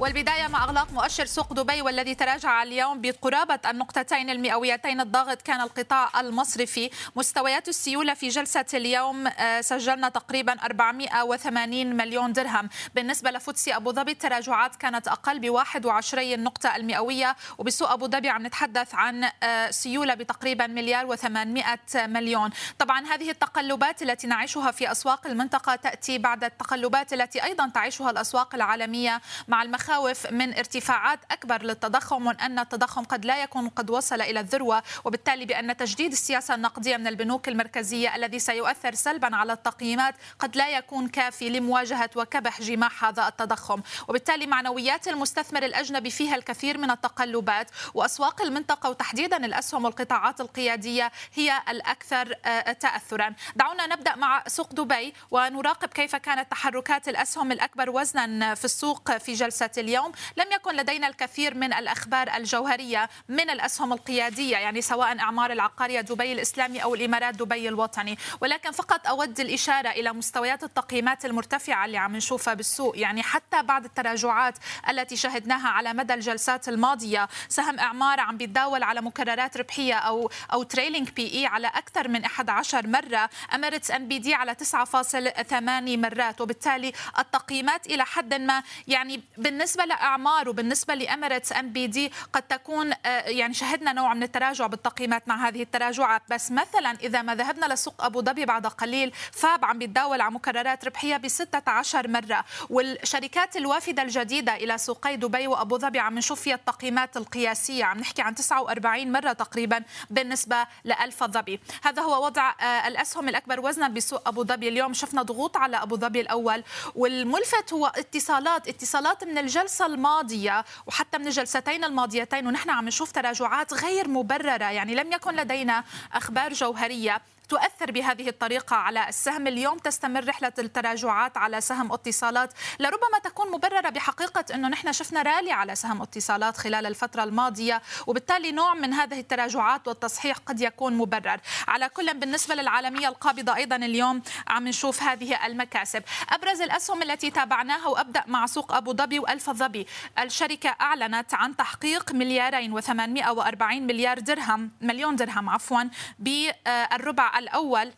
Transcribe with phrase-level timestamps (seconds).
[0.00, 6.20] والبداية مع أغلاق مؤشر سوق دبي والذي تراجع اليوم بقرابة النقطتين المئويتين الضاغط كان القطاع
[6.20, 6.90] المصرفي.
[7.16, 12.68] مستويات السيولة في جلسة اليوم آه، سجلنا تقريبا 480 مليون درهم.
[12.94, 17.36] بالنسبة لفوتسي أبو ظبي التراجعات كانت أقل ب 21 نقطة مئوية.
[17.58, 22.50] وبسوق أبو ظبي عم نتحدث عن آه، سيولة بتقريبا مليار و800 مليون.
[22.78, 28.54] طبعا هذه التقلبات التي نعيشها في أسواق المنطقة تأتي بعد التقلبات التي أيضا تعيشها الأسواق
[28.54, 34.20] العالمية مع المخ مخاوف من ارتفاعات أكبر للتضخم وأن التضخم قد لا يكون قد وصل
[34.20, 40.14] إلى الذروة وبالتالي بأن تجديد السياسة النقدية من البنوك المركزية الذي سيؤثر سلبا على التقييمات
[40.38, 43.82] قد لا يكون كافي لمواجهة وكبح جماح هذا التضخم.
[44.08, 51.62] وبالتالي معنويات المستثمر الأجنبي فيها الكثير من التقلبات وأسواق المنطقة وتحديدا الأسهم والقطاعات القيادية هي
[51.68, 53.34] الأكثر آه، تأثرا.
[53.56, 59.32] دعونا نبدأ مع سوق دبي ونراقب كيف كانت تحركات الأسهم الأكبر وزنا في السوق في
[59.32, 60.12] جلسة اليوم.
[60.36, 66.32] لم يكن لدينا الكثير من الأخبار الجوهرية من الأسهم القيادية يعني سواء أعمار العقارية دبي
[66.32, 68.18] الإسلامي أو الإمارات دبي الوطني.
[68.40, 72.98] ولكن فقط أود الإشارة إلى مستويات التقييمات المرتفعة اللي عم نشوفها بالسوق.
[72.98, 74.54] يعني حتى بعد التراجعات
[74.90, 80.62] التي شهدناها على مدى الجلسات الماضية سهم إعمار عم بيتداول على مكررات ربحية أو أو
[80.62, 83.30] trailing P/E على أكثر من 11 مرة.
[83.54, 86.40] Emirates NBD على 9.8 مرات.
[86.40, 92.42] وبالتالي التقييمات إلى حد ما يعني بالنسبة بالنسبة لأعمار وبالنسبة لإميريتس أم بي دي قد
[92.42, 96.22] تكون آه، يعني شهدنا نوع من التراجع بالتقييمات مع هذه التراجعات.
[96.30, 100.84] بس مثلا إذا ما ذهبنا لسوق أبو ظبي بعد قليل فاب عم بيتداول على مكررات
[100.84, 102.44] ربحية ب 16 مرة.
[102.70, 107.84] والشركات الوافدة الجديدة إلى سوقي دبي وأبو ظبي عم نشوف فيها التقييمات القياسية.
[107.84, 111.60] عم نحكي عن 49 مرة تقريبا بالنسبة لألف ظبي.
[111.82, 114.68] هذا هو وضع آه، الأسهم الأكبر وزنا بسوق أبو ظبي.
[114.68, 116.64] اليوم شفنا ضغوط على أبو ظبي الأول.
[116.94, 123.12] والملفت هو اتصالات اتصالات من الج الجلسة الماضية وحتى من الجلستين الماضيتين ونحن عم نشوف
[123.12, 127.20] تراجعات غير مبررة يعني لم يكن لدينا أخبار جوهرية.
[127.48, 129.46] تؤثر بهذه الطريقة على السهم.
[129.46, 132.52] اليوم تستمر رحلة التراجعات على سهم اتصالات.
[132.80, 138.52] لربما تكون مبررة بحقيقة أنه نحن شفنا رالي على سهم اتصالات خلال الفترة الماضية وبالتالي
[138.52, 141.40] نوع من هذه التراجعات والتصحيح قد يكون مبرر.
[141.68, 146.02] على كل بالنسبة للعالمية القابضة أيضا اليوم عم نشوف هذه المكاسب.
[146.28, 149.86] أبرز الأسهم التي تابعناها وأبدأ مع سوق أبو ظبي وألف ظبي.
[150.18, 155.82] الشركة أعلنت عن تحقيق مليارين و840 مليار درهم مليون درهم عفوا
[156.18, 157.92] بالربع الأول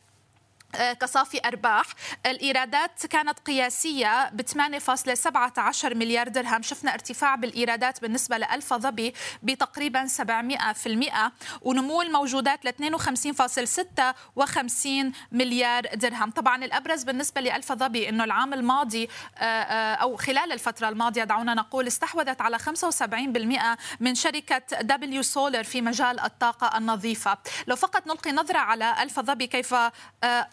[1.00, 1.86] كصافي أرباح.
[2.26, 6.62] الإيرادات كانت قياسية ب 8.17 مليار درهم.
[6.62, 11.32] شفنا ارتفاع بالإيرادات بالنسبة لألف ظبي بتقريبا 700%
[11.62, 16.30] ونمو الموجودات ل 52.56 مليار درهم.
[16.30, 21.54] طبعا الأبرز بالنسبة لألفا ظبي أنه العام الماضي آه، آه، أو خلال الفترة الماضية دعونا
[21.54, 27.38] نقول استحوذت على 75% من شركة W Solar في مجال الطاقة النظيفة.
[27.66, 29.75] لو فقط نلقي نظرة على ألفا ظبي كيف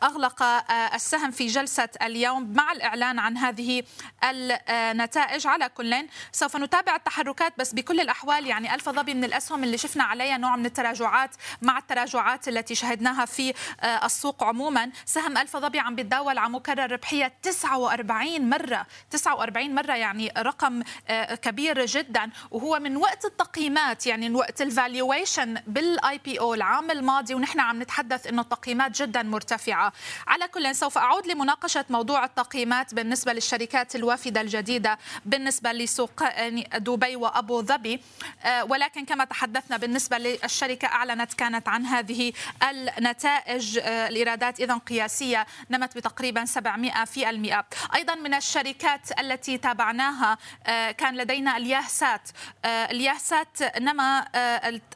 [0.07, 3.83] أغلق آه، السهم في جلسة اليوم مع الإعلان عن هذه
[4.23, 9.77] النتائج على كل سوف نتابع التحركات بس بكل الأحوال يعني ألفا ظبي من الأسهم اللي
[9.77, 14.91] شفنا عليها نوع من التراجعات مع التراجعات التي شهدناها في آه، السوق عموما.
[15.05, 18.85] سهم ألفا ظبي عم بيتداول على مكرر ربحية 49 مرة.
[19.11, 22.29] 49 مرة يعني رقم آه، كبير جدا.
[22.51, 27.33] وهو من وقت التقييمات يعني من وقت ال valuation بال IPO العام الماضي.
[27.35, 29.93] ونحن عم نتحدث إنه التقييمات جدا مرتفعة.
[30.27, 36.23] على كل سوف أعود لمناقشة موضوع التقييمات بالنسبة للشركات الوافدة الجديدة بالنسبة لسوق
[36.77, 38.01] دبي وأبو ظبي.
[38.43, 45.47] آه، ولكن كما تحدثنا بالنسبة للشركة أعلنت كانت عن هذه النتائج آه، الإيرادات إذا قياسية
[45.69, 47.65] نمت بتقريبا 700 في المئة.
[47.95, 50.37] أيضا من الشركات التي تابعناها
[50.67, 52.29] آه، كان لدينا الياهسات
[52.65, 54.27] الياهسات نما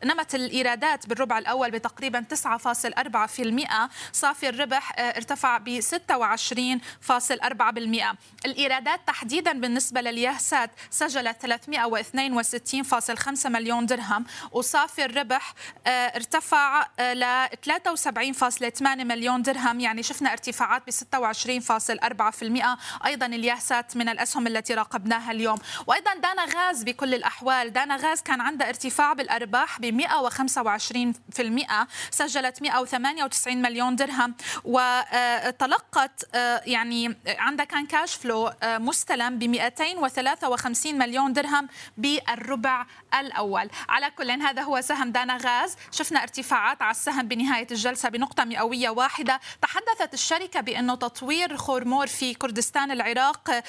[0.05, 10.01] نمت الإيرادات بالربع الأول بتقريبا 9.4% صافي الربح آه، ارتفع ب 26.4% الإيرادات تحديدا بالنسبة
[10.01, 14.25] لليهسات سجلت 362.5 مليون درهم.
[14.51, 15.53] وصافي الربح
[15.87, 19.79] آه، ارتفع آه، ل 73.8 مليون درهم.
[19.79, 25.57] يعني شفنا ارتفاعات ب 26.4% أيضا اليهسات من الأسهم التي راقبناها اليوم.
[25.87, 27.73] وأيضا دانا غاز بكل الأحوال.
[27.73, 34.35] دانا غاز كان عندها ارتفاع بالأرباح ب 125% سجلت 198 مليون درهم.
[34.63, 36.35] و وتلقت
[36.65, 41.67] يعني عندها كان كاش فلو مستلم ب 253 مليون درهم
[41.97, 42.85] بالربع
[43.19, 43.69] الأول.
[43.89, 45.75] على كل هذا هو سهم دانا غاز.
[45.91, 49.39] شفنا ارتفاعات على السهم بنهاية الجلسة بنقطة مئوية واحدة.
[49.61, 53.63] تحدثت الشركة بأنه تطوير خورمور في كردستان العراق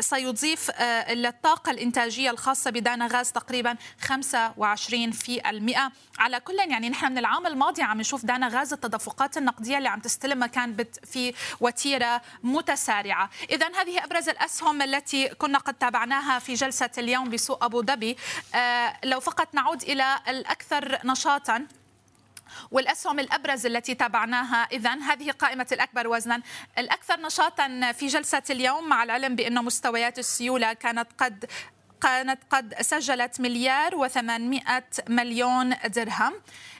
[0.00, 0.70] سيضيف
[1.10, 5.92] للطاقة الإنتاجية الخاصة بدانا غاز تقريبا 25 في المئة.
[6.18, 10.00] على كل يعني نحن من العام الماضي عم نشوف دانا غاز التدفقات النقدية اللي عم
[10.20, 13.30] تستلم مكان في وتيرة متسارعة.
[13.50, 18.16] اذا هذه أبرز الأسهم التي كنا قد تابعناها في جلسة اليوم بسوق أبو ظبي.
[18.54, 21.66] آه، لو فقط نعود إلى الأكثر نشاطا
[22.70, 26.42] والأسهم الأبرز التي تابعناها اذا هذه قائمة الأكبر وزنا.
[26.78, 31.50] الأكثر نشاطا في جلسة اليوم مع العلم بانه مستويات السيولة كانت قد
[32.02, 36.32] كانت قد سجلت مليار و800 مليون درهم.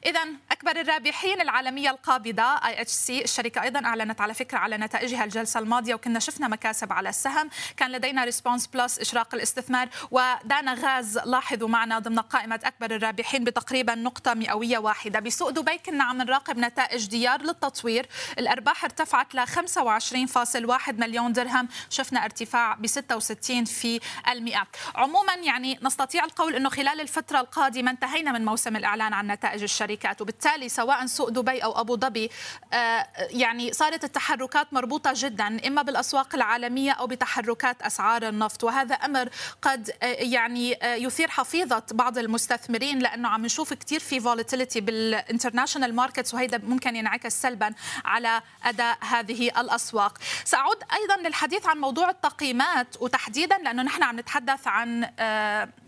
[0.07, 0.21] إذا
[0.51, 6.19] أكبر الرابحين العالمية القابضة IHC الشركة أيضا أعلنت على فكرة على نتائجها الجلسة الماضية وكنا
[6.19, 7.51] شفنا مكاسب على السهم.
[7.77, 11.19] كان لدينا Response Plus إشراق الاستثمار ودانا غاز.
[11.19, 15.21] لاحظوا معنا ضمن قائمة أكبر الرابحين بتقريبا نقطة مئوية واحدة.
[15.21, 18.07] بسوق دبي كنا عم نراقب نتائج ديار للتطوير.
[18.39, 21.69] الأرباح ارتفعت ل 25.1 مليون درهم.
[21.91, 24.67] شفنا ارتفاع ب 66 في المئة.
[25.11, 30.21] عموما يعني نستطيع القول أنه خلال الفترة القادمة انتهينا من موسم الإعلان عن نتائج الشركات
[30.21, 32.31] وبالتالي سواء سوق دبي أو أبو ظبي
[32.73, 39.29] آه، يعني صارت التحركات مربوطة جدا إما بالأسواق العالمية أو بتحركات أسعار النفط وهذا أمر
[39.63, 44.96] قد آه، يعني آه، يثير حفيظة بعض المستثمرين لأنه عم نشوف كثير في volatility بال
[44.96, 47.75] international markets وهذا ممكن ينعكس سلبا
[48.05, 50.19] على أداء هذه الأسواق.
[50.45, 55.00] سأعود أيضا للحديث عن موضوع التقييمات وتحديدا لأنه نحن عم نتحدث عن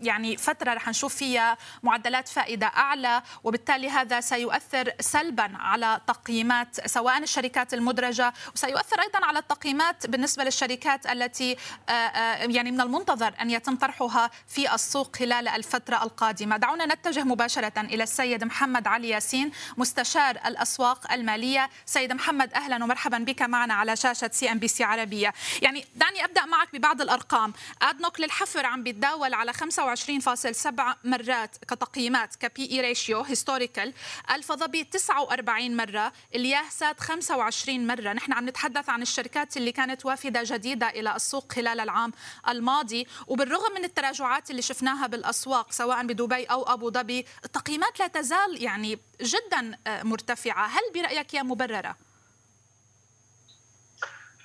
[0.01, 7.17] يعني فترة رح نشوف فيها معدلات فائدة أعلى وبالتالي هذا سيؤثر سلبا على تقييمات سواء
[7.17, 11.57] الشركات المدرجة وسيؤثر أيضا على التقييمات بالنسبة للشركات التي
[11.89, 16.57] آه، آه، يعني من المنتظر أن يتم طرحها في السوق خلال الفترة القادمة.
[16.57, 21.69] دعونا نتجه مباشرة إلى السيد محمد علي ياسين مستشار الأسواق المالية.
[21.85, 25.33] سيد محمد أهلا ومرحبا بك معنا على شاشة CNBC عربية.
[25.61, 27.53] يعني دعني أبدأ معك ببعض الأرقام.
[27.81, 33.93] أدنوك للحفر عم بيتداول على 25.7 مرات كتقييمات ك P/E ratio historical
[34.35, 36.13] ألفا ظبي 49 مرة.
[36.35, 38.13] الياهسات 25 مرة.
[38.13, 42.11] نحن عم نتحدث عن الشركات اللي كانت وافدة جديدة إلى السوق خلال العام
[42.49, 43.07] الماضي.
[43.27, 48.99] وبالرغم من التراجعات اللي شفناها بالأسواق سواء بدبي أو أبو ظبي التقييمات لا تزال يعني
[49.21, 50.67] جدا آه، مرتفعة.
[50.67, 51.95] هل برأيك هي مبررة؟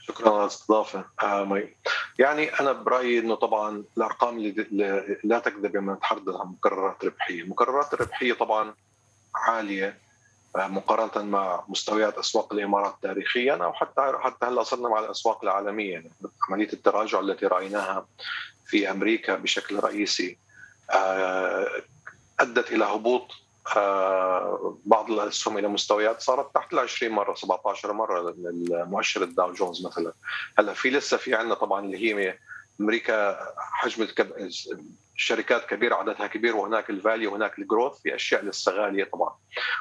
[0.09, 1.69] شكرا على الاستضافة آه
[2.19, 7.95] يعني أنا برأيي إنه طبعا الأرقام اللي لا تكذب لما نتحدث عن مقررات ربحية، المقررات
[7.95, 8.75] الربحيه طبعا
[9.35, 9.99] عالية
[10.57, 15.93] آه، مقارنة مع مستويات أسواق الإمارات تاريخيا أو حتى حتى هلأ صرنا مع الأسواق العالمية.
[15.93, 16.11] يعني
[16.49, 18.07] عملية التراجع التي رأيناها
[18.67, 20.39] في أمريكا بشكل رئيسي
[20.91, 21.69] آه،
[22.41, 23.33] أدت إلى هبوط
[24.85, 28.35] بعض الأسهم إلى مستويات صارت تحت ال 20 مرة 17 مرة
[28.73, 30.13] المؤشر الداو جونز مثلا.
[30.59, 32.39] هلأ في لسه في عندنا طبعا اللي هي
[32.81, 34.07] أمريكا حجم
[35.17, 39.37] الشركات كبيرة عددها كبير وهناك ال value وهناك ال growth في أشياء لسه غالية طبعا.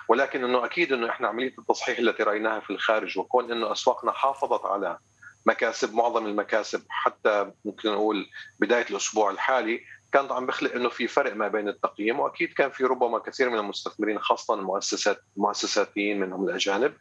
[0.07, 4.65] ولكن إنه أكيد إنه إحنا عملية التصحيح التي رأيناها في الخارج وكون إنه أسواقنا حافظت
[4.65, 4.97] على
[5.45, 8.29] مكاسب معظم المكاسب حتى ممكن نقول
[8.59, 9.81] بداية الأسبوع الحالي
[10.11, 13.59] كان عم بخلق إنه في فرق ما بين التقييم وأكيد كان في ربما كثير من
[13.59, 16.93] المستثمرين خاصه المؤسسات المؤسساتيين منهم الأجانب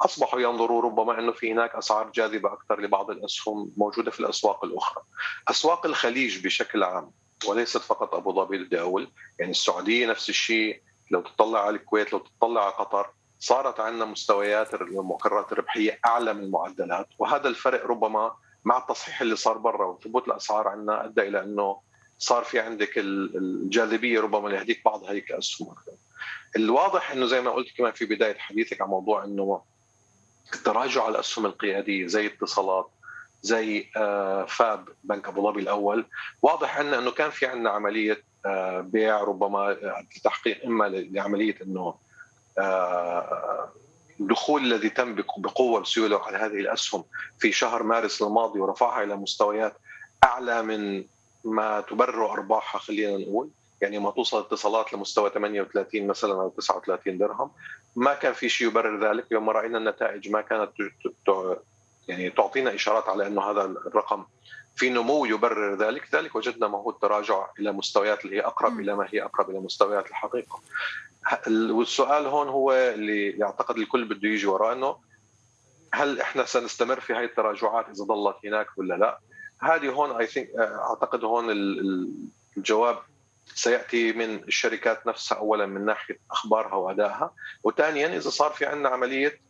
[0.00, 5.04] أصبحوا ينظروا ربما إنه في هناك أسعار جاذبة أكثر لبعض الأسهم موجودة في الأسواق الأخرى.
[5.48, 7.10] أسواق الخليج بشكل عام
[7.46, 12.18] وليست فقط أبو ظبي بدي أقول يعني السعودية نفس الشيء لو تطلع على الكويت لو
[12.18, 18.32] تطلع على قطر صارت عندنا مستويات المقررات الربحيه أعلى من المعدلات وهذا الفرق ربما
[18.64, 21.80] مع التصحيح اللي صار برا وثبوت الأسعار عندنا أدى إلى إنه
[22.20, 25.74] صار في عندك الجاذبية ربما لهديك بعض هيك الاسهم
[26.56, 29.62] الواضح إنه زي ما قلت كمان في بداية حديثك عن موضوع إنه
[30.54, 32.90] التراجع على الأسهم القيادية زي اتصالات
[33.42, 36.06] زي آه، فاب بنك أبو ظبي الأول
[36.42, 39.76] واضح عندنا إنه كان في عندنا عملية آه، بيع ربما
[40.16, 41.94] لتحقيق إما لعملية إنه
[44.20, 47.04] الدخول آه، الذي تم بقوة بسيوله على هذه الأسهم
[47.38, 49.76] في شهر مارس الماضي ورفعها إلى مستويات
[50.24, 51.04] أعلى من
[51.44, 53.50] ما تبرر أرباحها خلينا نقول.
[53.80, 57.50] يعني ما توصل اتصالات لمستوى 38 مثلا أو 39 درهم.
[57.96, 59.32] ما كان في شيء يبرر ذلك.
[59.32, 60.72] يوم رأينا النتائج ما كانت
[62.08, 64.24] يعني تعطينا إشارات على إنه هذا الرقم
[64.76, 66.14] في نمو يبرر ذلك.
[66.14, 68.80] ذلك وجدنا ما هو التراجع إلى مستويات اللي هي أقرب م.
[68.80, 70.60] إلى ما هي أقرب إلى مستويات الحقيقة.
[71.48, 74.96] والسؤال هون هو اللي يعتقد الكل بده يجي وراه إنه
[75.92, 79.18] هل إحنا سنستمر في هذه التراجعات إذا ظلت هناك ولا لا؟
[79.60, 81.50] هذه هون اي ثينك أعتقد هون
[82.56, 82.98] الجواب
[83.54, 87.34] سيأتي من الشركات نفسها اولا من ناحية أخبارها وأدائها.
[87.64, 89.40] وثانيا إذا صار في عندنا عملية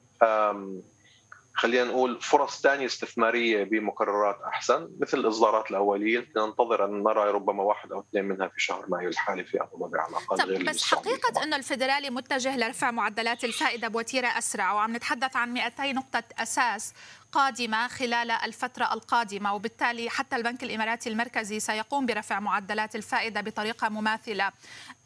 [1.54, 6.28] خلينا نقول فرص ثانية استثمارية بمقررات أحسن مثل الاصدارات الأولية.
[6.36, 9.98] ننتظر أن نرى ربما واحد أو اثنين منها في شهر مايو الحالي في أبو ظبي
[9.98, 10.50] على الأقل.
[10.50, 15.92] غير بس حقيقة إنه الفدرالي متجه لرفع معدلات الفائدة بوتيرة أسرع وعم نتحدث عن 200
[15.92, 16.94] نقطة أساس.
[17.32, 24.52] قادمة خلال الفترة القادمة وبالتالي حتى البنك الإماراتي المركزي سيقوم برفع معدلات الفائدة بطريقة مماثلة.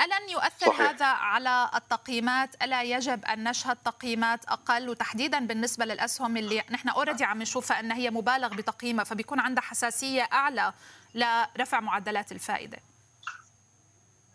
[0.00, 0.80] ألن يؤثر صحيح.
[0.80, 7.24] هذا على التقييمات؟ ألا يجب أن نشهد تقييمات أقل؟ وتحديدا بالنسبة للأسهم اللي نحن أوريدي
[7.24, 10.72] عم نشوفها أن هي مبالغ بتقييمها فبيكون عندها حساسية أعلى
[11.14, 12.78] لرفع معدلات الفائدة.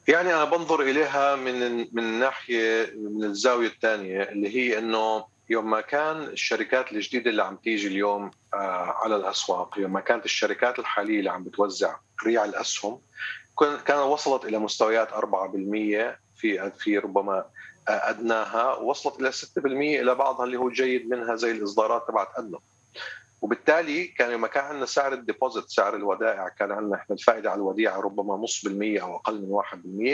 [0.07, 5.81] يعني أنا بنظر إليها من من ناحيه من الزاوية الثانية اللي هي إنه يوم ما
[5.81, 11.19] كان الشركات الجديدة اللي عم تيجي اليوم آه، على الأسواق يوم ما كانت الشركات الحالية
[11.19, 13.01] اللي عم بتوزع ريع الأسهم
[13.85, 17.45] كان وصلت إلى مستويات 4% في في ربما
[17.89, 22.57] آه، أدناها وصلت إلى 6% إلى بعضها اللي هو جيد منها زي الإصدارات تبعت أدنى.
[23.41, 27.99] وبالتالي كان لما كان عندنا سعر الديبوزيت سعر الودائع كان عندنا إحنا الفائدة على الوديعة
[27.99, 29.51] ربما نص بالمية أو أقل من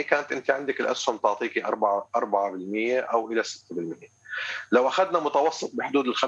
[0.00, 2.20] كانت أنت عندك الأسهم تعطيكي 4 4%
[3.12, 3.46] أو إلى 6%
[4.72, 6.24] لو أخذنا متوسط بحدود ال 5%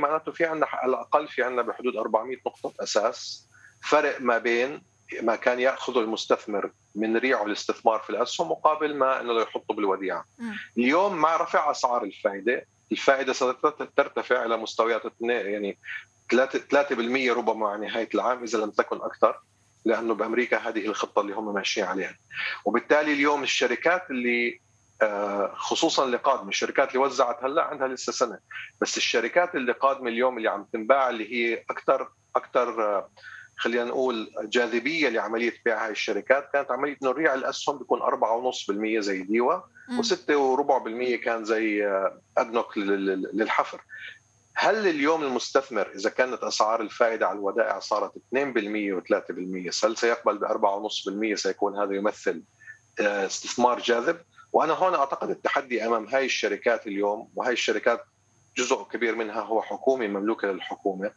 [0.00, 3.46] معناته في عندنا على الأقل في عندنا بحدود 400 نقطة أساس
[3.82, 4.82] فرق ما بين
[5.22, 10.24] ما كان يأخذه المستثمر من ريعه الاستثمار في الأسهم مقابل ما إنه يحطه بالوديعة.
[10.78, 15.78] اليوم مع رفع أسعار الفائده الفائده سترتفع إلى مستويات يعني
[16.32, 19.40] 3% ربما على نهاية العام إذا لم تكن أكثر
[19.84, 22.16] لأنه بأمريكا هذه الخطة اللي هم ماشيين عليها
[22.64, 24.60] وبالتالي اليوم الشركات اللي
[25.54, 26.48] خصوصا اللي قادمة.
[26.48, 28.38] الشركات اللي وزعت هلأ عندها لسه سنة.
[28.80, 33.10] بس الشركات اللي قادمة اليوم اللي عم تنباع اللي هي أكثر أكثر آه،
[33.56, 39.22] خلينا نقول جاذبية لعملية بيع هاي الشركات كانت عملية إنه ريع الأسهم بيكون 4.5% زي
[39.22, 39.60] ديوا
[39.90, 43.80] و6.4% كان زي آه، أدنوك للحفر.
[44.58, 48.18] هل اليوم المستثمر إذا كانت أسعار الفائدة على الودائع صارت 2%
[49.00, 52.42] و3% هل سيقبل ب 4.5% سيكون هذا يمثل
[53.00, 54.16] استثمار جاذب؟
[54.56, 58.04] وأنا هون أعتقد التحدي أمام هاي الشركات اليوم وهي الشركات
[58.56, 61.10] جزء كبير منها هو حكومي مملوكة للحكومة.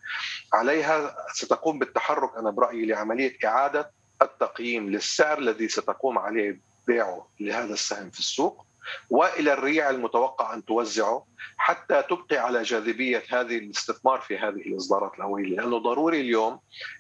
[0.54, 3.92] عليها ستقوم بالتحرك أنا برأيي لعملية إعادة
[4.22, 8.66] التقييم للسعر الذي ستقوم عليه بيعه لهذا السهم في السوق
[9.10, 11.26] وإلى الريع المتوقع أن توزعه
[11.58, 16.60] حتى تبقي على جاذبية هذه الاستثمار في هذه الإصدارات الاوليه لأنه ضروري اليوم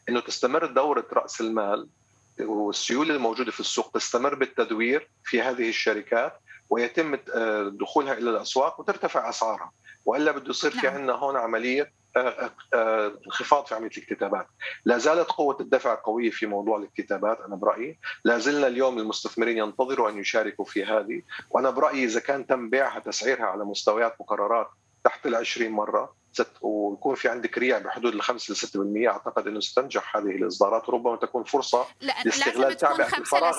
[0.09, 1.89] إنه تستمر دورة رأس المال
[2.39, 6.33] والسيولة الموجودة في السوق تستمر بالتدوير في هذه الشركات
[6.69, 9.71] ويتم آه، دخولها إلى الأسواق وترتفع أسعارها.
[10.05, 10.95] وإلا بده يصير في نعم.
[10.95, 14.47] عندنا هون عملية آه، آه، انخفاض في عملية الاكتتابات،
[14.85, 20.09] لا زالت قوة الدفع قوية في موضوع الاكتتابات أنا برأيي، لا زلنا اليوم المستثمرين ينتظروا
[20.09, 24.69] أن يشاركوا في هذه، وأنا برأيي إذا كان تم بيعها تسعيرها على مستويات مقررات
[25.03, 26.15] تحت ال 20 مرة
[26.61, 28.57] ويكون في عندك ريع بحدود ال 5 ل
[29.05, 30.89] 6% أعتقد إنه ستنجح هذه الإصدارات.
[30.89, 33.53] وربما تكون فرصة لاستغلال لازم تكون 5 ل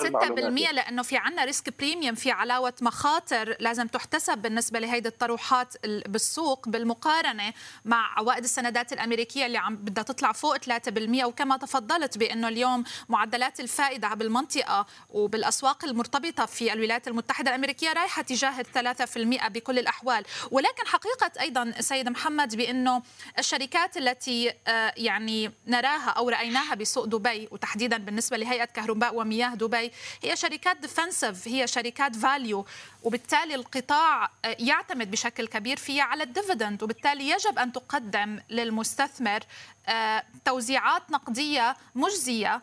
[0.67, 6.69] 6% لأنه في عندنا risk premium في علاوة مخاطر لازم تحتسب بالنسبة لهيدي الطروحات بالسوق
[6.69, 7.53] بالمقارنة
[7.85, 13.59] مع عوائد السندات الأمريكية اللي عم بدها تطلع فوق 3% وكما تفضلت بأنه اليوم معدلات
[13.59, 20.23] الفائدة بالمنطقة وبالأسواق المرتبطة في الولايات المتحدة الأمريكية رايحة تجاه ال 3% بكل الأحوال.
[20.51, 23.01] ولكن حقيقة أيضا سيد محمد بأنه
[23.39, 29.91] الشركات التي آه، يعني نراها أو رأيناها بسوق دبي وتحديدا بالنسبة لهيئة كهرباء ومياه دبي
[30.23, 32.65] هي شركات defensive هي شركات value
[33.03, 39.39] وبالتالي القطاع آه، يعتمد بشكل كبير فيها على ال dividend وبالتالي يجب أن تقدم للمستثمر
[39.87, 42.61] آه، توزيعات نقدية مجزية.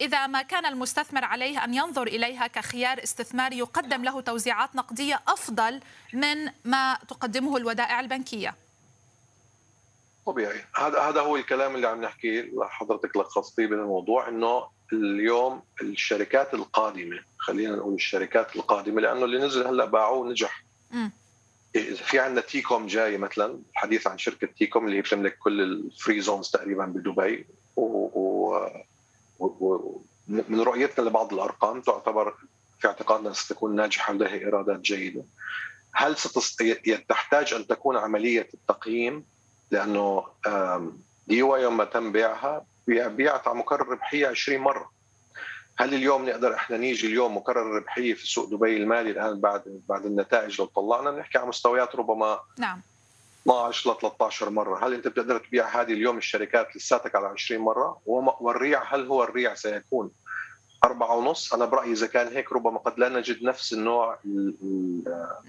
[0.00, 5.80] إذا ما كان المستثمر عليه أن ينظر إليها كخيار استثماري يقدم له توزيعات نقدية أفضل
[6.12, 8.54] من ما تقدمه الودائع البنكية.
[10.26, 10.60] طبيعي.
[10.76, 17.76] هذا هذا هو الكلام اللي عم نحكي حضرتك لخصتيه بالموضوع إنه اليوم الشركات القادمة خلينا
[17.76, 20.64] نقول الشركات القادمة لأنه اللي نزل هلأ باعوه نجح.
[21.76, 25.72] إذا في عندنا تيكوم جاي مثلا الحديث عن شركة تيكوم اللي هي بتملك كل ال
[25.72, 28.70] free zones تقريبا بدبي و, و...
[29.38, 30.00] و...
[30.28, 32.34] من رؤيتنا لبعض الأرقام تعتبر
[32.80, 35.24] في اعتقادنا ستكون ناجحة ولها إيرادات جيدة.
[35.92, 36.62] هل ستست...
[37.08, 39.24] تحتاج أن تكون عملية التقييم؟
[39.70, 40.24] لأنه
[41.26, 44.90] ديوا يوم ما تم بيعها بيعت على مقرر ربحيه 20 مرة.
[45.78, 50.06] هل اليوم نقدر إحنا نيجي اليوم مقرر ربحيه في سوق دبي المالي الآن بعد بعد
[50.06, 52.80] النتائج لو طلعنا نحكي على مستويات ربما نعم.
[53.42, 58.00] 12 ل 13 مرة، هل أنت بتقدر تبيع هذه اليوم الشركات لساتك على 20 مرة؟
[58.06, 60.10] والريع هل هو الريع سيكون
[60.84, 64.18] أربعة ونص؟ أنا برأيي إذا كان هيك ربما قد لا نجد نفس النوع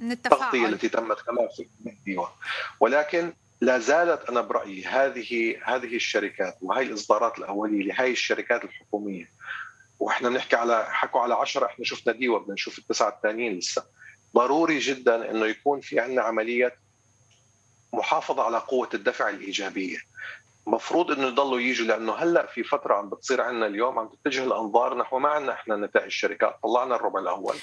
[0.02, 2.30] التغطية التي تمت كما في الديوان
[2.80, 9.30] ولكن لا زالت أنا برأيي هذه هذه الشركات وهي الإصدارات الأولية لهي الشركات الحكومية.
[10.00, 13.84] وإحنا بنحكي على حكوا على 10 إحنا شفنا ديوة بدنا نشوف التسعة الثانيين لسه.
[14.36, 16.76] ضروري جدا إنه يكون في عندنا عملية
[17.94, 19.98] محافظة على قوة الدفع الإيجابية.
[20.68, 24.98] مفروض إنه يضلوا يجوا لأنه هلأ في فترة عم بتصير عندنا اليوم عم تتجه الأنظار
[24.98, 26.56] نحو ما عندنا إحنا نتائج الشركات.
[26.64, 27.56] طلعنا الربع الأول.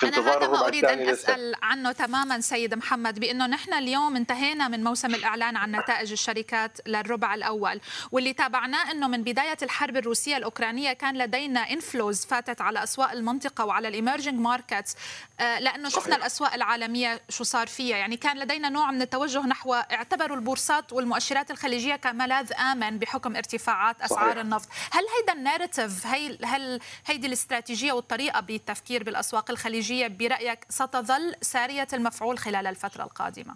[0.00, 4.68] في أنا هذا ما اريد أن أسأل عنه تماما سيد محمد بأنه نحن اليوم انتهينا
[4.68, 7.80] من موسم الإعلان عن نتائج الشركات للربع الأول.
[8.12, 13.64] واللي تابعناه إنه من بداية الحرب الروسية الأوكرانية كان لدينا inflows فاتت على أسواق المنطقة
[13.64, 14.96] وعلى ال emerging markets
[15.40, 16.02] آه لأنه صحيح.
[16.04, 17.96] شفنا الأسواق العالمية شو صار فيها.
[17.96, 23.36] يعني كان لدينا نوع من التوجه نحو اعتبروا البورصات والمؤشرات الخليجية كملاذ ملاذ آمن بحكم
[23.36, 24.40] ارتفاعات أسعار صحيح.
[24.40, 31.34] النفط هل هيدا ال narrative هي هل هيدي الاستراتيجية والطريقة بالتفكير بالأسواق الخليجية برأيك ستظل
[31.40, 33.54] سارية المفعول خلال الفترة القادمة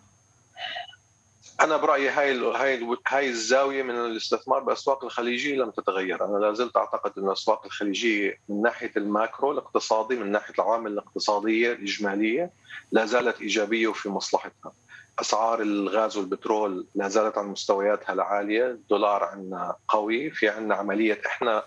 [1.61, 6.76] أنا برأيي هاي هاي هاي الزاوية من الاستثمار بالأسواق الخليجية لم تتغير، أنا لا زلت
[6.76, 12.50] أعتقد أن الأسواق الخليجية من ناحية ال macro الاقتصادي من ناحية العوامل الاقتصادية الإجمالية
[12.92, 14.73] لا زالت إيجابية وفي مصلحتها.
[15.21, 21.21] أسعار الغاز والبترول لا زالت على مستوياتها العالية، الدولار عندنا قوي، في عندنا عملية.
[21.27, 21.62] إحنا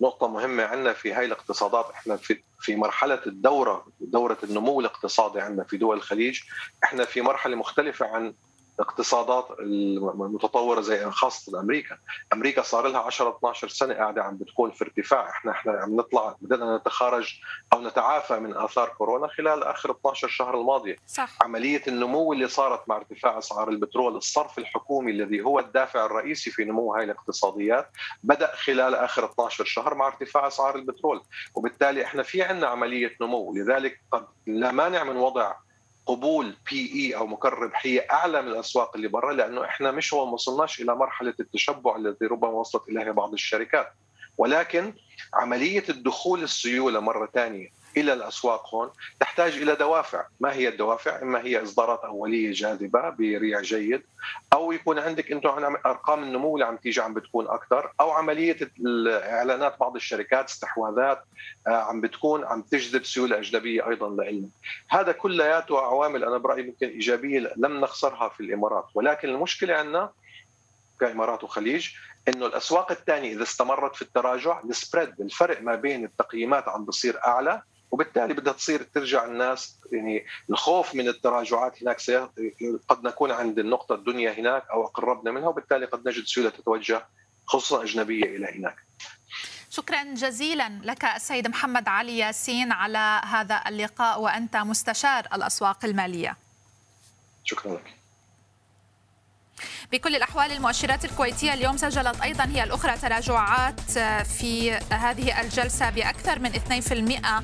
[0.00, 1.90] نقطة مهمة عندنا في هاي الاقتصادات.
[1.90, 6.40] إحنا في في مرحلة الدورة دورة النمو الاقتصادي عندنا في دول الخليج.
[6.84, 8.34] إحنا في مرحلة مختلفة عن
[8.80, 11.98] الاقتصادات المتطورة زي خاصة أمريكا،
[12.32, 16.36] أمريكا صار لها 10 12 سنة قاعدة عم بتكون في ارتفاع، إحنا إحنا عم نطلع
[16.40, 17.40] بدنا نتخارج
[17.72, 20.96] أو نتعافى من آثار كورونا خلال آخر 12 شهر الماضية.
[21.06, 21.42] صح.
[21.42, 26.64] عملية النمو اللي صارت مع ارتفاع أسعار البترول، الصرف الحكومي الذي هو الدافع الرئيسي في
[26.64, 27.90] نمو هاي الاقتصاديات
[28.22, 31.22] بدأ خلال آخر 12 شهر مع ارتفاع أسعار البترول،
[31.54, 35.54] وبالتالي إحنا في عندنا عملية نمو، لذلك قد لا مانع من وضع
[36.06, 40.20] قبول بي اي أو مقرر ربحيه أعلى من الأسواق اللي برا لأنه إحنا مش ما
[40.20, 43.92] وصلناش إلى مرحلة التشبع التي ربما وصلت إليها بعض الشركات.
[44.38, 44.94] ولكن
[45.34, 51.44] عملية الدخول السيولة مرة ثانية إلى الأسواق هون تحتاج إلى دوافع، ما هي الدوافع؟ إما
[51.44, 54.02] هي إصدارات أولية جاذبة بريع جيد
[54.52, 58.56] أو يكون عندك أنتم أرقام النمو اللي عم تيجي عم بتكون أكثر أو عملية
[59.08, 61.22] اعلانات بعض الشركات استحواذات
[61.66, 64.48] آه، عم بتكون عم تجذب سيولة أجنبية أيضا لإلنا.
[64.88, 70.10] هذا كلياته عوامل أنا برأيي ممكن إيجابية لم نخسرها في الإمارات، ولكن المشكلة عندنا
[71.00, 71.88] كإمارات وخليج
[72.28, 77.62] إنه الأسواق الثانية إذا استمرت في التراجع السبريد الفرق ما بين التقييمات عم بصير أعلى
[77.90, 82.00] وبالتالي بدها تصير ترجع الناس يعني الخوف من التراجعات هناك
[82.88, 87.06] قد نكون عند النقطة الدنيا هناك أو قربنا منها وبالتالي قد نجد سيولة تتوجه
[87.46, 88.76] خصوصا أجنبية إلى هناك.
[89.70, 96.36] شكرا جزيلا لك السيد محمد علي ياسين على هذا اللقاء وأنت مستشار الأسواق المالية.
[97.44, 97.95] شكرا لك.
[99.92, 103.80] بكل الأحوال المؤشرات الكويتية اليوم سجلت أيضا هي الأخرى تراجعات
[104.38, 107.42] في هذه الجلسة بأكثر من 2%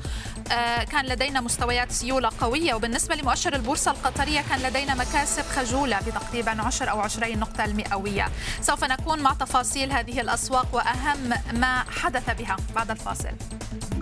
[0.51, 2.73] آه، كان لدينا مستويات سيولة قوية.
[2.73, 8.25] وبالنسبة لمؤشر البورصة القطرية كان لدينا مكاسب خجولة بتقريبا 10 أو 20 نقطة المئوية.
[8.61, 12.57] سوف نكون مع تفاصيل هذه الأسواق وأهم ما حدث بها.
[12.75, 13.31] بعد الفاصل.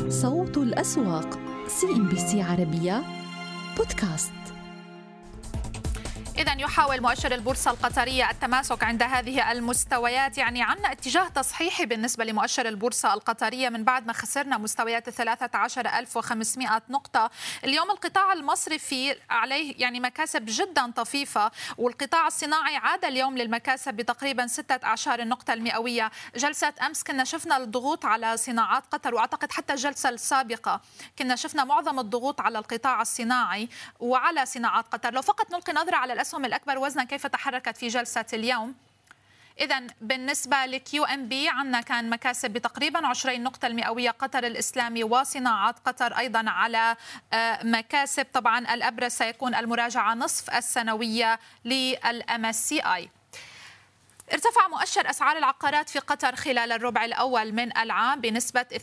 [0.10, 3.04] صوت الأسواق CNBC عربية
[3.78, 4.41] بودكاست.
[6.38, 12.68] إذا يحاول مؤشر البورصة القطرية التماسك عند هذه المستويات يعني عندنا اتجاه تصحيحي بالنسبة لمؤشر
[12.68, 17.30] البورصة القطرية من بعد ما خسرنا مستويات 13500 نقطة.
[17.64, 24.86] اليوم القطاع المصرفي عليه يعني مكاسب جدا طفيفة والقطاع الصناعي عاد اليوم للمكاسب بتقريبا ستة
[24.86, 26.12] أعشار النقطة المئوية.
[26.36, 30.82] جلسة أمس كنا شفنا الضغوط على صناعات قطر وأعتقد حتى الجلسة السابقة
[31.20, 35.14] كنا شفنا معظم الضغوط على القطاع الصناعي وعلى صناعات قطر.
[35.14, 38.76] لو فقط نلقي نظرة على الأسهم الأكبر وزنا كيف تحركت في جلسة اليوم؟
[39.60, 44.12] إذا بالنسبة لكيو إم بي عندنا كان مكاسب بتقريبا 20 نقطة المئوية.
[44.12, 45.80] قطر الإسلامي وصناعات.
[45.86, 46.96] قطر أيضا على
[47.34, 48.26] آه، مكاسب.
[48.34, 53.10] طبعا الأبرز سيكون المراجعة نصف السنوية لل MSCI
[54.34, 58.80] ارتفع مؤشر أسعار العقارات في قطر خلال الربع الأول من العام بنسبة 2.64%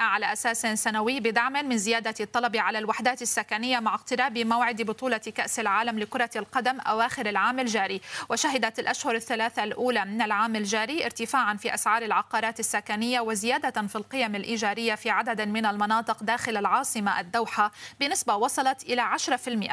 [0.00, 5.60] على أساس سنوي بدعم من زيادة الطلب على الوحدات السكنية مع اقتراب موعد بطولة كأس
[5.60, 8.00] العالم لكرة القدم أواخر العام الجاري.
[8.28, 14.34] وشهدت الأشهر الثلاثة الأولى من العام الجاري ارتفاعا في أسعار العقارات السكنية وزيادة في القيم
[14.36, 19.02] الإيجارية في عدد من المناطق داخل العاصمة الدوحة بنسبة وصلت إلى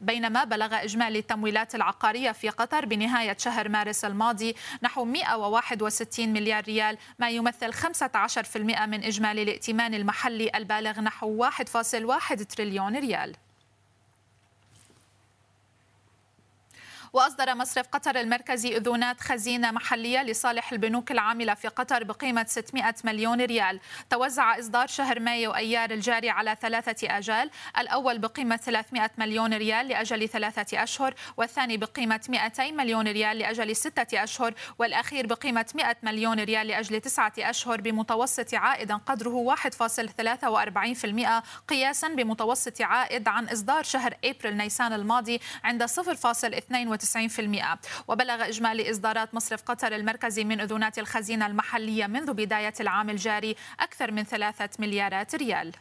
[0.00, 6.98] بينما بلغ إجمالي التمويلات العقارية في قطر بنهاية شهر مارس الماضي نحو 161 مليار ريال
[7.18, 13.45] ما يمثل 15% من إجمالي الائتمان المحلي البالغ نحو 1.1 تريليون ريال.
[17.16, 23.40] وأصدر مصرف قطر المركزي أذونات خزينة محلية لصالح البنوك العاملة في قطر بقيمة 600 مليون
[23.40, 23.80] ريال.
[24.10, 30.28] توزع إصدار شهر مايو أيار الجاري على ثلاثة آجال الأول بقيمة 300 مليون ريال لأجل
[30.28, 36.66] ثلاثة أشهر والثاني بقيمة 200 مليون ريال لأجل ستة أشهر والأخير بقيمة 100 مليون ريال
[36.66, 44.92] لأجل تسعة أشهر بمتوسط عائد قدره 1.43% قياسا بمتوسط عائد عن إصدار شهر أبريل نيسان
[44.92, 47.05] الماضي عند 0.92 90%
[48.08, 54.12] وبلغ إجمالي إصدارات مصرف قطر المركزي من أذونات الخزينة المحلية منذ بداية العام الجاري أكثر
[54.12, 55.72] من ثلاثة مليارات ريال.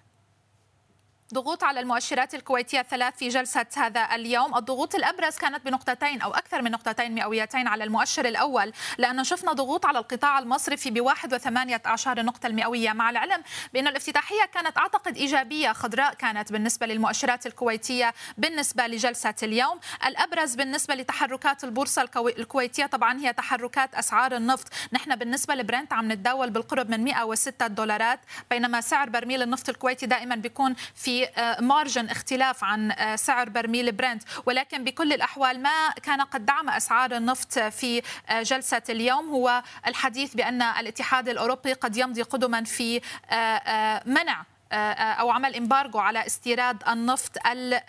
[1.34, 4.56] ضغوط على المؤشرات الكويتية الثلاث في جلسة هذا اليوم.
[4.58, 9.86] الضغوط الأبرز كانت بنقطتين أو أكثر من نقطتين مئويتين على المؤشر الأول لأن شفنا ضغوط
[9.86, 12.94] على القطاع المصرفي بواحد وثمانية نقطة المئوية.
[12.94, 19.80] مع العلم بأن الافتتاحية كانت أعتقد إيجابية خضراء كانت بالنسبة للمؤشرات الكويتية بالنسبة لجلسة اليوم.
[20.06, 24.68] الأبرز بالنسبة لتحركات البورصة الكويتية طبعا هي تحركات أسعار النفط.
[24.94, 30.36] نحن بالنسبة لبرنت عم نتداول بالقرب من 106 دولارات بينما سعر برميل النفط الكويتي دائما
[30.36, 31.15] بيكون في
[31.60, 34.24] margin اختلاف عن آه، سعر برميل برنت.
[34.46, 39.30] ولكن بكل الأحوال ما كان قد دعم أسعار النفط في آه، جلسة اليوم.
[39.30, 43.02] هو الحديث بأن الاتحاد الأوروبي قد يمضي قدما في
[43.32, 47.32] آه، منع أو عمل embargo على استيراد النفط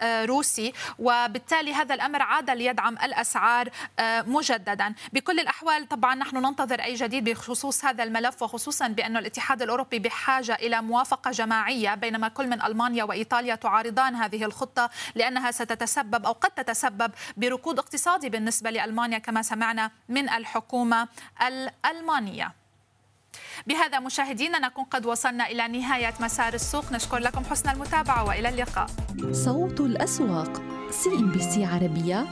[0.02, 0.72] الروسي.
[0.98, 4.94] وبالتالي هذا الأمر عاد ليدعم الأسعار آه، مجددا.
[5.12, 10.54] بكل الأحوال طبعا نحن ننتظر أي جديد بخصوص هذا الملف وخصوصا بأن الاتحاد الأوروبي بحاجة
[10.54, 16.50] إلى موافقة جماعية بينما كل من ألمانيا وإيطاليا تعارضان هذه الخطة لأنها ستتسبب أو قد
[16.50, 21.08] تتسبب بركود اقتصادي بالنسبة لألمانيا كما سمعنا من الحكومة
[21.42, 22.65] الألمانية.
[23.66, 26.92] بهذا مشاهدينا نكون قد وصلنا إلى نهاية مسار السوق.
[26.92, 28.86] نشكر لكم حسن المتابعة وإلى اللقاء.
[29.32, 32.26] صوت الأسواق CNBC عربية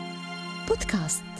[0.69, 1.34] بودكاست.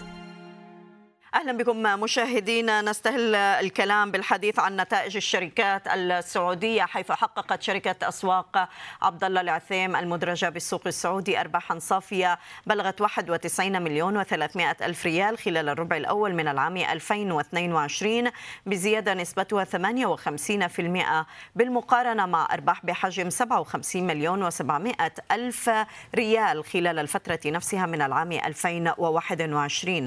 [1.35, 2.83] أهلا بكم مشاهدينا.
[2.83, 8.69] نستهل الكلام بالحديث عن نتائج الشركات السعودية حيث حققت شركة أسواق
[9.03, 15.69] عبد الله العثيم المدرجة بالسوق السعودي ارباحا صافية بلغت 91 مليون و300 ألف ريال خلال
[15.69, 18.31] الربع الأول من العام 2022
[18.67, 25.71] بزيادة نسبتها 58% بالمقارنة مع أرباح بحجم 57 مليون و700 ألف
[26.15, 30.05] ريال خلال الفترة نفسها من العام 2021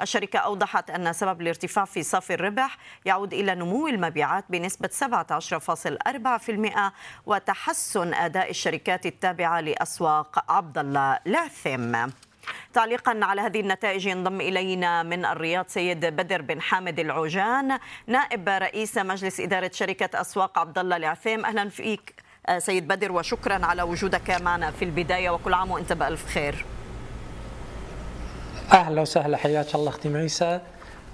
[0.00, 6.92] الشركة اوضح أوضحت أن سبب الارتفاع في صافي الربح يعود إلى نمو المبيعات بنسبة 17.4%
[7.26, 11.96] وتحسن أداء الشركات التابعة لأسواق عبد الله لاثم.
[12.72, 18.98] تعليقا على هذه النتائج ينضم إلينا من الرياض سيد بدر بن حامد العوجان نائب رئيس
[18.98, 22.14] مجلس إدارة شركة أسواق عبد الله العثيم أهلا فيك
[22.58, 26.64] سيد بدر وشكرا على وجودك معنا في البداية وكل عام وأنت بألف خير.
[28.72, 30.60] أهلا وسهلا حياك الله أختي ميسه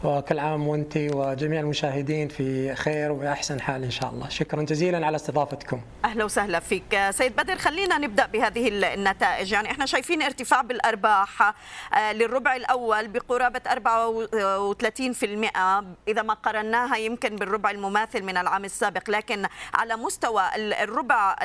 [0.05, 4.29] وكل عام وانت وجميع المشاهدين في خير واحسن حال إن شاء الله.
[4.29, 5.81] شكرا جزيلا على استضافتكم.
[6.05, 7.11] أهلا وسهلا فيك.
[7.11, 9.53] سيد بدر خلينا نبدأ بهذه النتائج.
[9.53, 11.55] يعني إحنا شايفين ارتفاع بالأرباح
[11.95, 19.47] آه، للربع الأول بقرابة 34% إذا ما قارناها يمكن بالربع المماثل من العام السابق لكن
[19.75, 21.37] على مستوى الربع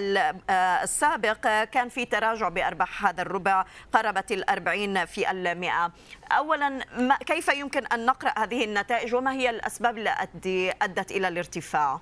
[0.50, 5.91] آه، السابق كان في تراجع بأرباح هذا الربع ال40 في المئة.
[6.32, 6.80] اولا
[7.26, 12.00] كيف يمكن أن نقرأ هذه النتائج وما هي الأسباب التي أدت إلى الارتفاع؟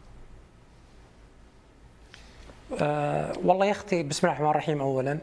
[2.81, 5.19] أه والله يا أختي بسم الله الرحمن الرحيم اولا.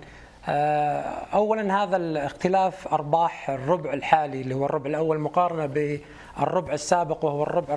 [0.49, 1.01] أه
[1.35, 7.75] اولا هذا الاختلاف أرباح الربع الحالي اللي هو الربع الأول مقارنة بالربع السابق وهو الربع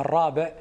[0.00, 0.52] الرابع.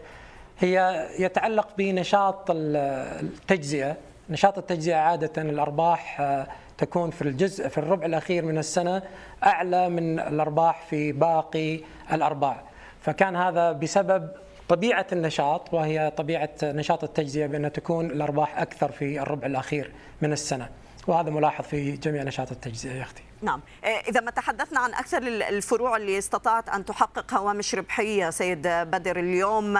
[0.59, 3.97] هي يتعلق بنشاط التجزئة.
[4.29, 9.01] نشاط التجزئة عادة الأرباح أه تكون في الجزء في الربع الأخير من السنة
[9.43, 11.79] أعلى من الأرباح في باقي
[12.11, 12.63] الارباع
[13.01, 14.29] فكان هذا بسبب
[14.69, 20.69] طبيعة النشاط وهي طبيعة نشاط التجزئة بأن تكون الأرباح أكثر في الربع الأخير من السنة.
[21.07, 23.23] وهذا ملاحظ في جميع نشاط التجزئة يا أختي.
[23.41, 23.61] نعم.
[23.83, 29.77] إذا ما تحدثنا عن أكثر الفروع اللي استطاعت أن تحقق هوامش ربحية سيد بدر اليوم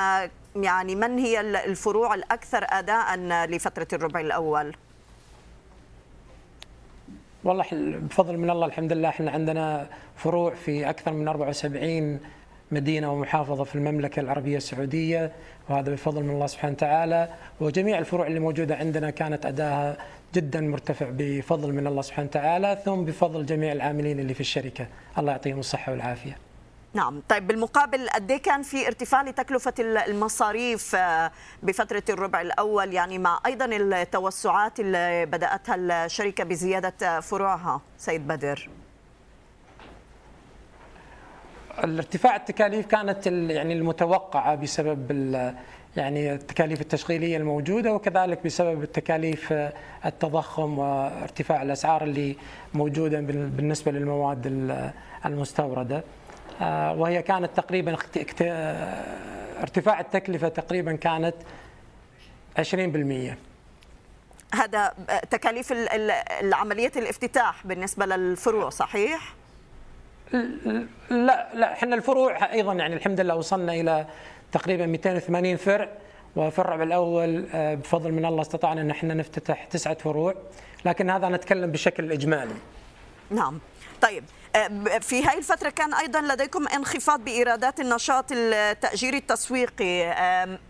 [0.56, 4.76] يعني من هي الفروع الأكثر أداء لفترة الربع الأول؟
[7.46, 9.10] والله بفضل من الله الحمد لله.
[9.10, 12.20] إحنا عندنا فروع في أكثر من 74
[12.72, 15.32] مدينة ومحافظة في المملكة العربية السعودية
[15.70, 17.30] وهذا بفضل من الله سبحانه وتعالى.
[17.60, 19.98] وجميع الفروع اللي موجودة عندنا كانت أداها
[20.36, 24.88] جدا مرتفع بفضل من الله سبحانه وتعالى ثم بفضل جميع العاملين اللي في الشركة.
[25.18, 26.45] الله يعطيهم الصحة والعافية.
[26.96, 27.22] نعم.
[27.30, 31.32] طيب بالمقابل قد إيه كان في ارتفاع لتكلفة المصاريف آه،
[31.64, 38.70] بفترة الربع الأول؟ يعني مع أيضا التوسعات اللي بدأتها الشركة بزيادة فروعها سيد بدر.
[41.84, 45.12] الارتفاع التكاليف كانت يعني المتوقعة بسبب
[45.98, 49.54] يعني التكاليف التشغيلية الموجودة وكذلك بسبب التكاليف
[50.06, 52.36] التضخم وارتفاع الأسعار اللي
[52.74, 54.48] موجودة بالنسبة للمواد
[55.26, 55.98] المستوردة.
[55.98, 56.04] آه،
[57.00, 57.98] وهي كانت تقريبا
[58.42, 61.36] آه، ارتفاع التكلفة تقريبا كانت
[62.60, 63.36] 20%
[64.54, 64.94] هذا
[65.32, 65.74] تكاليف
[66.54, 69.34] عملية الافتتاح بالنسبة للفروع صحيح؟
[71.10, 74.06] لا لا إحنا الفروع أيضا يعني الحمد لله وصلنا إلى
[74.52, 75.90] تقريبا 280 فرع
[76.36, 80.36] وفي الربع الأول آه، بفضل من الله استطعنا إن إحنا نفتتح تسعة فروع
[80.86, 82.54] لكن هذا نتكلم بشكل إجمالي.
[83.30, 83.60] نعم
[84.02, 84.24] طيب
[84.56, 90.06] آه، في هاي الفترة كان أيضا لديكم انخفاض بإيرادات النشاط التأجيري التسويقي.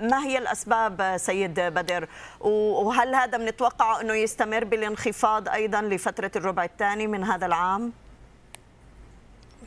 [0.01, 2.07] ما هي الأسباب سيد بدر؟
[2.41, 7.91] وهل هذا بنتوقع أنه يستمر بالانخفاض أيضا لفترة الربع الثاني من هذا العام؟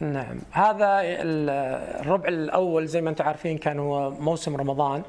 [0.01, 0.39] نعم.
[0.51, 5.03] هذا الربع الأول زي ما أنتم عارفين كان هو موسم رمضان.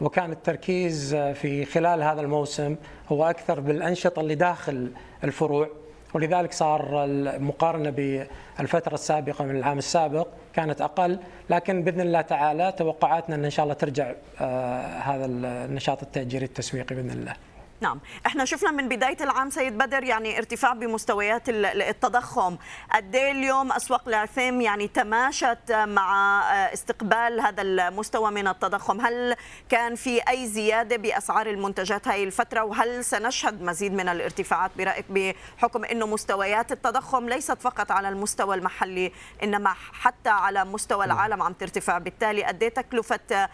[0.00, 2.76] وكان التركيز في خلال هذا الموسم
[3.08, 4.92] هو أكثر بالأنشطة اللي داخل
[5.24, 5.81] الفروع.
[6.14, 11.18] ولذلك صار المقارنة بالفترة السابقة من العام السابق كانت أقل.
[11.50, 16.94] لكن بإذن الله تعالى توقعاتنا إن ان شاء الله ترجع آه، هذا النشاط التاجيري التسويقي
[16.94, 17.34] بإذن الله.
[17.82, 18.00] نعم.
[18.26, 22.56] إحنا شفنا من بداية العام سيد بدر يعني ارتفاع بمستويات التضخم.
[22.92, 29.36] قد إيه اليوم أسواق العثيم يعني تماشت مع آه، استقبال هذا المستوى من التضخم؟ هل
[29.68, 35.84] كان في أي زيادة بأسعار المنتجات هذه الفترة؟ وهل سنشهد مزيد من الارتفاعات برأيك بحكم
[35.84, 41.16] إنه مستويات التضخم ليست فقط على المستوى المحلي إنما حتى على مستوى نعم.
[41.16, 43.48] العالم عم ترتفع؟ بالتالي قد إيه تكلفة آه،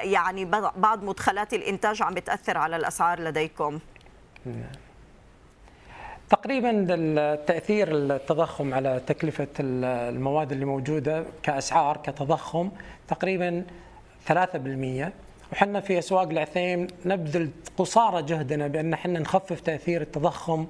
[0.00, 0.44] يعني
[0.76, 3.80] بعض مدخلات الإنتاج عم بتأثر على الأسعار لديكم؟ اليوم؟
[6.30, 12.70] تقريبا التاثير التضخم على تكلفة المواد اللي موجودة كأسعار كتضخم
[13.08, 13.64] تقريبا
[14.28, 14.32] 3%
[15.52, 20.66] وحنا في أسواق العثيم نبذل قصارى جهدنا بأن إحنا نخفف تأثير التضخم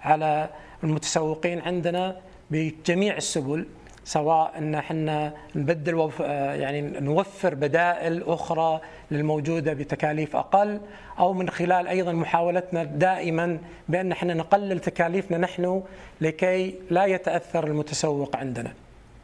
[0.00, 0.48] على
[0.84, 2.16] المتسوقين عندنا
[2.50, 3.66] بجميع السبل
[4.08, 6.20] سواء إن إحنا نبدل وف...
[6.20, 10.80] يعني نوفر بدائل أخرى للموجودة بتكاليف أقل
[11.18, 15.82] أو من خلال أيضا محاولتنا دائما بأن إحنا نقلل تكاليفنا نحن
[16.20, 18.72] لكي لا يتأثر المتسوق عندنا.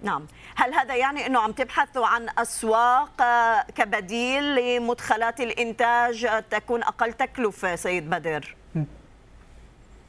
[0.02, 3.22] نعم، هل هذا يعني إنه عم تبحثوا عن أسواق
[3.74, 8.56] كبديل لمدخلات الإنتاج تكون أقل تكلفة سيد بدر؟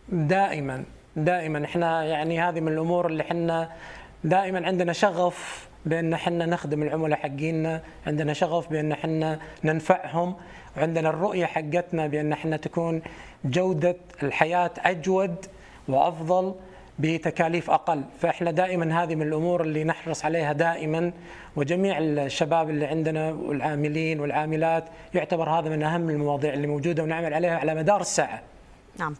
[0.09, 0.83] دائما
[1.15, 3.69] دائما إحنا يعني هذه من الأمور اللي إحنا
[4.25, 10.35] دائما عندنا شغف بأن إحنا نخدم العملاء حقينا عندنا شغف بأن إحنا ننفعهم
[10.77, 13.01] وعندنا الرؤية حقتنا بأن إحنا تكون
[13.45, 15.35] جودة الحياة أجود
[15.87, 16.53] وأفضل
[16.99, 18.03] بتكاليف أقل.
[18.19, 21.11] فإحنا دائما هذه من الأمور اللي نحرص عليها دائما
[21.55, 27.57] وجميع الشباب اللي عندنا والعاملين والعاملات يعتبر هذا من أهم المواضيع اللي موجودة ونعمل عليها
[27.57, 28.41] على مدار الساعة.
[28.99, 29.15] نعم.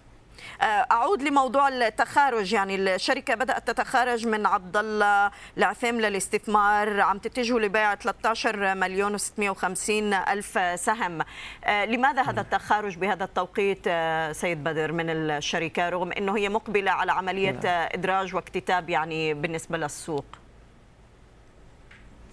[0.61, 2.53] أعود لموضوع التخارج.
[2.53, 7.01] يعني الشركة بدأت تتخارج من عبد الله العثيم للاستثمار.
[7.01, 9.89] عم تتجهوا لبيع 13 مليون و650
[10.29, 11.21] ألف سهم.
[11.65, 16.91] آه، لماذا هذا التخارج بهذا التوقيت آه، سيد بدر من الشركة رغم إنه هي مقبلة
[16.91, 17.89] على عملية نعم.
[17.93, 20.25] إدراج واكتتاب يعني بالنسبة للسوق؟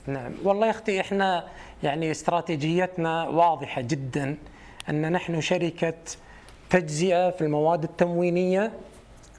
[0.07, 0.33] نعم.
[0.45, 1.49] والله يا أختي إحنا
[1.83, 4.37] يعني استراتيجيتنا واضحة جدا
[4.89, 5.95] أن نحن شركة
[6.73, 8.73] تجزئة في المواد التموينية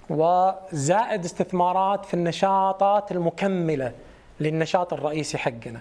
[0.10, 3.91] وزائد استثمارات في النشاطات المكملة
[4.39, 5.80] للنشاط الرئيسي حقنا.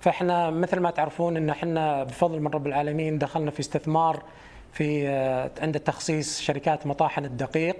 [0.00, 4.22] فإحنا مثل ما تعرفون إن إحنا بفضل من رب العالمين دخلنا في استثمار
[4.72, 7.76] في آه، عند تخصيص شركات مطاحن الدقيق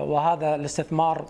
[0.00, 1.24] وهذا الاستثمار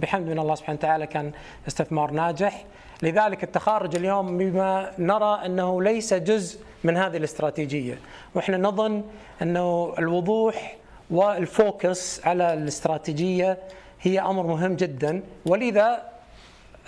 [0.00, 1.32] بحمد من الله سبحانه وتعالى كان
[1.68, 2.64] استثمار ناجح
[3.02, 7.98] لذلك التخارج اليوم بما نرى أنه ليس جزء من هذه الاستراتيجية
[8.34, 9.04] وإحنا نظن
[9.42, 10.76] أنه الوضوح
[11.10, 13.58] والفوكس على الاستراتيجية
[14.00, 16.02] هي أمر مهم جدا ولذا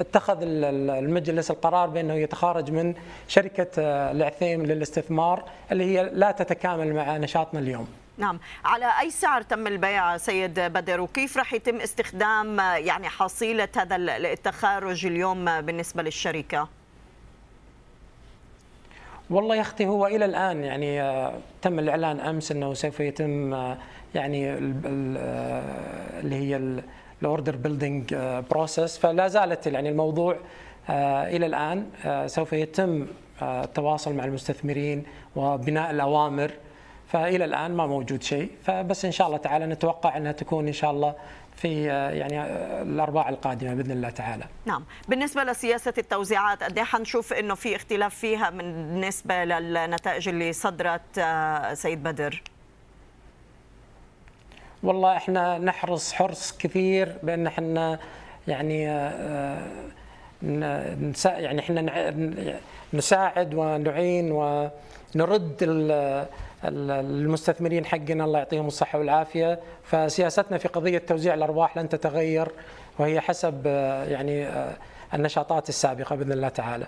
[0.00, 2.94] اتخذ المجلس القرار بأنه يتخارج من
[3.28, 3.68] شركة
[4.10, 7.88] العثيم للاستثمار اللي هي لا تتكامل مع نشاطنا اليوم.
[8.20, 8.38] نعم.
[8.64, 15.06] على أي سعر تم البيع سيد بدر؟ وكيف راح يتم استخدام يعني حصيلة هذا التخارج
[15.06, 16.68] اليوم بالنسبة للشركة؟
[19.30, 23.78] والله يا أختي هو إلى الآن يعني آه، تم الإعلان أمس إنه سوف يتم آه،
[24.14, 24.59] يعني آه،
[26.20, 26.80] اللي هي
[27.22, 28.14] ال order building
[28.50, 30.37] process فلا زالت يعني الموضوع
[31.28, 31.87] إلى الآن
[32.26, 33.06] سوف يتم
[33.42, 35.04] التواصل مع المستثمرين
[35.37, 36.50] وبناء الأوامر.
[37.12, 40.90] فإلى الآن ما موجود شيء فبس إن شاء الله تعالى نتوقع أنها تكون إن شاء
[40.90, 41.14] الله
[41.56, 42.42] في يعني
[42.82, 44.44] الأرباع القادمة بإذن الله تعالى.
[44.66, 51.18] نعم، بالنسبة لسياسة التوزيعات قد إيه حنشوف إنه في اختلاف فيها بالنسبة للنتائج اللي صدرت
[51.18, 52.42] آه، سيد بدر؟
[54.82, 57.98] والله إحنا نحرص حرص كثير بأن إحنا
[58.48, 59.66] يعني آه،
[61.24, 62.14] يعني إحنا
[62.92, 65.56] نساعد ونعين ونرد
[66.64, 69.60] المستثمرين حقنا الله يعطيهم الصحة والعافية.
[69.84, 72.48] فسياستنا في قضية توزيع الأرباح لن تتغير
[72.98, 73.66] وهي حسب
[74.08, 74.48] يعني
[75.14, 76.86] النشاطات السابقة بإذن الله تعالى.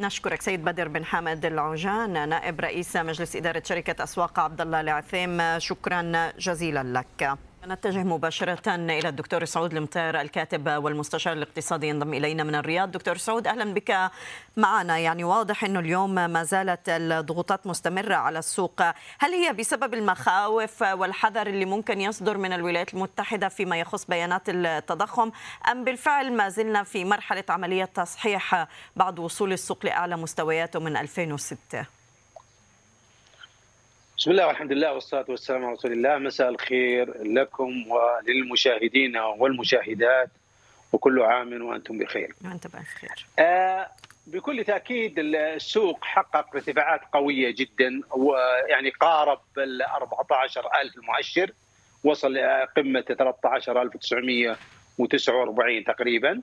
[0.00, 5.58] نشكرك سيد بدر بن حامد العوجان نائب رئيس مجلس إدارة شركة أسواق عبد الله العثيم.
[5.58, 7.38] شكرا جزيلا لك.
[7.68, 12.90] نتجه مباشرة إلى الدكتور سعود المطير الكاتب والمستشار الاقتصادي ينضم إلينا من الرياض.
[12.90, 14.10] دكتور سعود أهلا بك
[14.56, 14.98] معنا.
[14.98, 18.82] يعني واضح أنه اليوم ما زالت الضغوطات مستمرة على السوق.
[19.18, 25.30] هل هي بسبب المخاوف والحذر اللي ممكن يصدر من الولايات المتحدة فيما يخص بيانات التضخم
[25.70, 31.97] أم بالفعل ما زلنا في مرحلة عملية تصحيح بعد وصول السوق لأعلى مستوياته من 2006
[34.18, 36.18] بسم الله والحمد لله والصلاة والسلام على رسول الله.
[36.18, 40.30] مساء الخير لكم وللمشاهدين والمشاهدات
[40.92, 42.34] وكل عام وأنتم بخير.
[42.44, 43.26] وأنت بخير.
[43.38, 43.88] آه
[44.26, 51.50] بكل تأكيد السوق حقق ارتفاعات قوية جدا ويعني قارب ال 14000 المؤشر
[52.04, 52.38] وصل
[52.76, 56.42] قمة 13949 تقريبا.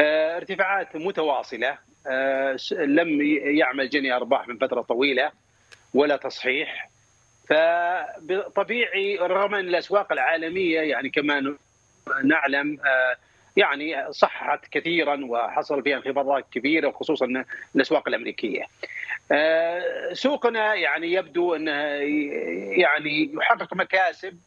[0.00, 1.78] آه ارتفاعات متواصلة.
[2.06, 3.22] آه لم
[3.58, 5.32] يعمل جني أرباح من فترة طويلة
[5.94, 6.90] ولا تصحيح.
[7.48, 11.54] فطبيعي رغم أن الأسواق العالمية يعني كما
[12.24, 13.16] نعلم آه،
[13.56, 17.44] يعني صحت كثيرا وحصل فيها انخفاضات كبيرة وخصوصا
[17.76, 18.66] الأسواق الأمريكية.
[19.32, 21.72] آه، سوقنا يعني يبدو انه
[22.80, 24.38] يعني يحقق مكاسب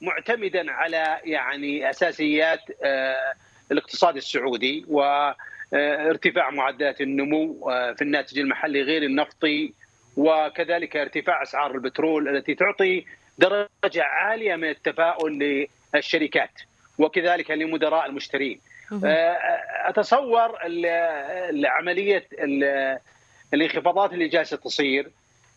[0.00, 3.32] معتمدا على يعني أساسيات آه،
[3.72, 9.72] الاقتصاد السعودي وارتفاع معدلات النمو في الناتج المحلي غير النفطي
[10.16, 13.04] وكذلك ارتفاع أسعار البترول التي تعطي
[13.38, 16.60] درجة عالية من التفاؤل للشركات
[16.98, 18.60] وكذلك لمدراء المشترين.
[19.04, 19.38] آه،
[19.88, 20.58] أتصور
[21.64, 22.28] عمليه
[23.54, 25.10] الانخفاضات اللي جالسة تصير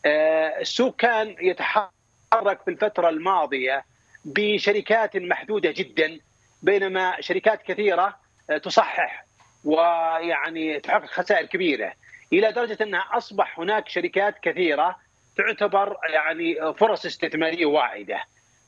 [0.05, 3.85] آه، السوق كان يتحرك في الفترة الماضية
[4.25, 6.19] بشركات محدودة جدا
[6.61, 8.17] بينما شركات كثيرة
[8.49, 9.25] آه، تصحح
[9.63, 11.93] ويعني تحقق خسائر كبيرة
[12.33, 14.95] إلى درجة انها أصبح هناك شركات كثيرة
[15.37, 18.23] تعتبر يعني فرص استثمارية واعدة.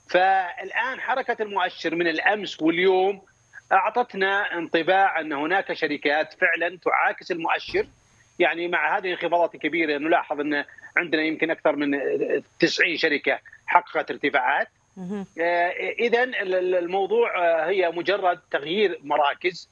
[0.10, 3.22] فالآن حركة المؤشر من الأمس واليوم
[3.72, 7.88] أعطتنا انطباع أن هناك شركات فعلا تعاكس المؤشر.
[8.39, 10.65] يعني مع هذه الانخفاضات الكبيرة نلاحظ أن
[10.98, 12.00] عندنا يمكن أكثر من
[12.60, 14.67] 90 شركة حققت ارتفاعات.
[15.39, 15.69] آه،
[16.00, 16.24] اذا
[16.80, 19.69] الموضوع آه، هي مجرد تغيير مراكز.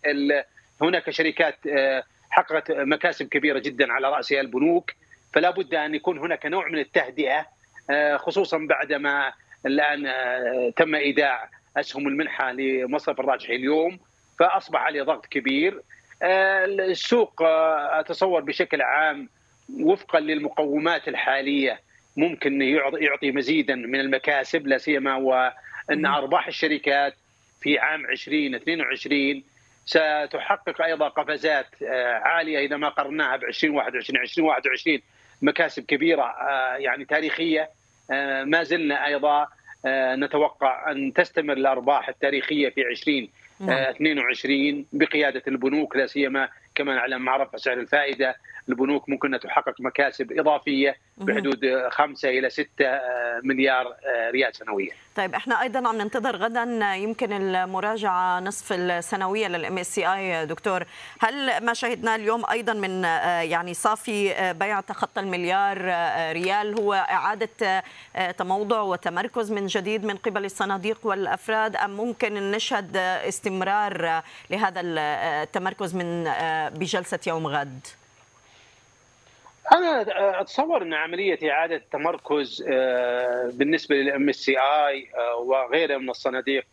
[0.81, 4.91] هناك شركات آه، حققت مكاسب كبيرة جدا على راسها البنوك
[5.33, 7.45] فلا بد أن يكون هناك نوع من التهدئة
[7.89, 9.33] آه، خصوصا بعدما
[9.65, 13.99] الآن آه، تم إيداع أسهم المنحة لمصرف الراجحي اليوم
[14.39, 15.81] فأصبح عليه ضغط كبير.
[16.21, 19.29] آه، السوق أتصور بشكل عام
[19.79, 21.79] وفقا للمقومات الحالية
[22.17, 22.61] ممكن
[23.01, 27.13] يعطي مزيدا من المكاسب لا سيما وإن أرباح الشركات
[27.61, 29.43] في عام 2022
[29.87, 35.01] ستحقق أيضا قفزات آه، عالية إذا ما قرناها ب 2021 2021
[35.41, 37.69] مكاسب كبيرة آه، يعني تاريخية.
[38.11, 39.47] آه، ما زلنا أيضا
[40.15, 44.85] نتوقع أن تستمر الأرباح التاريخية في 2022 نعم.
[44.93, 48.35] بقيادة البنوك لا سيما كما نعلم مع رفع سعر الفائدة.
[48.69, 50.95] البنوك ممكن تحقق مكاسب إضافية.
[51.17, 51.59] بحدود
[51.91, 54.91] 5 إلى 6 آه، مليار آه، ريال سنويا.
[55.15, 60.83] طيب إحنا أيضا عم ننتظر غدا يمكن المراجعة نصف السنوية لل MSCI دكتور.
[61.19, 65.77] هل ما شهدناه اليوم أيضا من آه، يعني صافي بيع تخطى المليار
[66.31, 67.83] ريال هو إعادة
[68.37, 76.23] تموضع وتمركز من جديد من قبل الصناديق والأفراد أم ممكن نشهد استمرار لهذا التمركز من
[76.79, 77.87] بجلسة يوم غد؟
[79.73, 80.05] أنا
[80.41, 86.65] أتصور أن عملية إعادة التمركز آه، بالنسبة لل MSCI وغيرها من الصناديق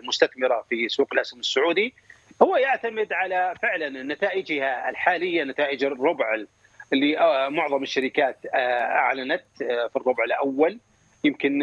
[0.00, 1.94] المستثمرة في سوق الأسهم السعودي
[2.42, 6.44] هو يعتمد على فعلا نتائجها الحالية نتائج الربع
[6.92, 10.78] اللي آه، معظم الشركات آه، أعلنت في الربع الأول.
[11.24, 11.58] يمكن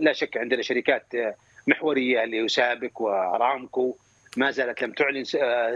[0.00, 1.06] لا شك عندنا شركات
[1.66, 3.96] محورية اللي سابك وارامكو
[4.36, 5.24] ما زالت لم تعلن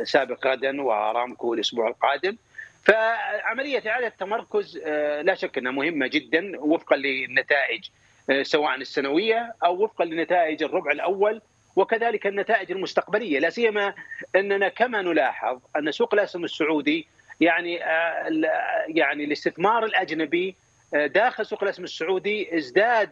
[0.04, 2.36] سابق غدا وآرامكو الأسبوع القادم.
[2.82, 7.88] فعملية إعادة التمركز آه، لا شك إنها مهمة جدا وفقا للنتائج
[8.30, 11.40] آه، سواء السنوية أو وفقا لنتائج الربع الأول
[11.76, 13.38] وكذلك النتائج المستقبلية.
[13.38, 13.94] لا سيما
[14.36, 17.06] أننا كما نلاحظ أن سوق الأسهم السعودي
[17.40, 18.28] يعني آه،
[18.88, 20.54] يعني الاستثمار الأجنبي
[20.92, 23.10] داخل سوق الأسهم السعودي ازداد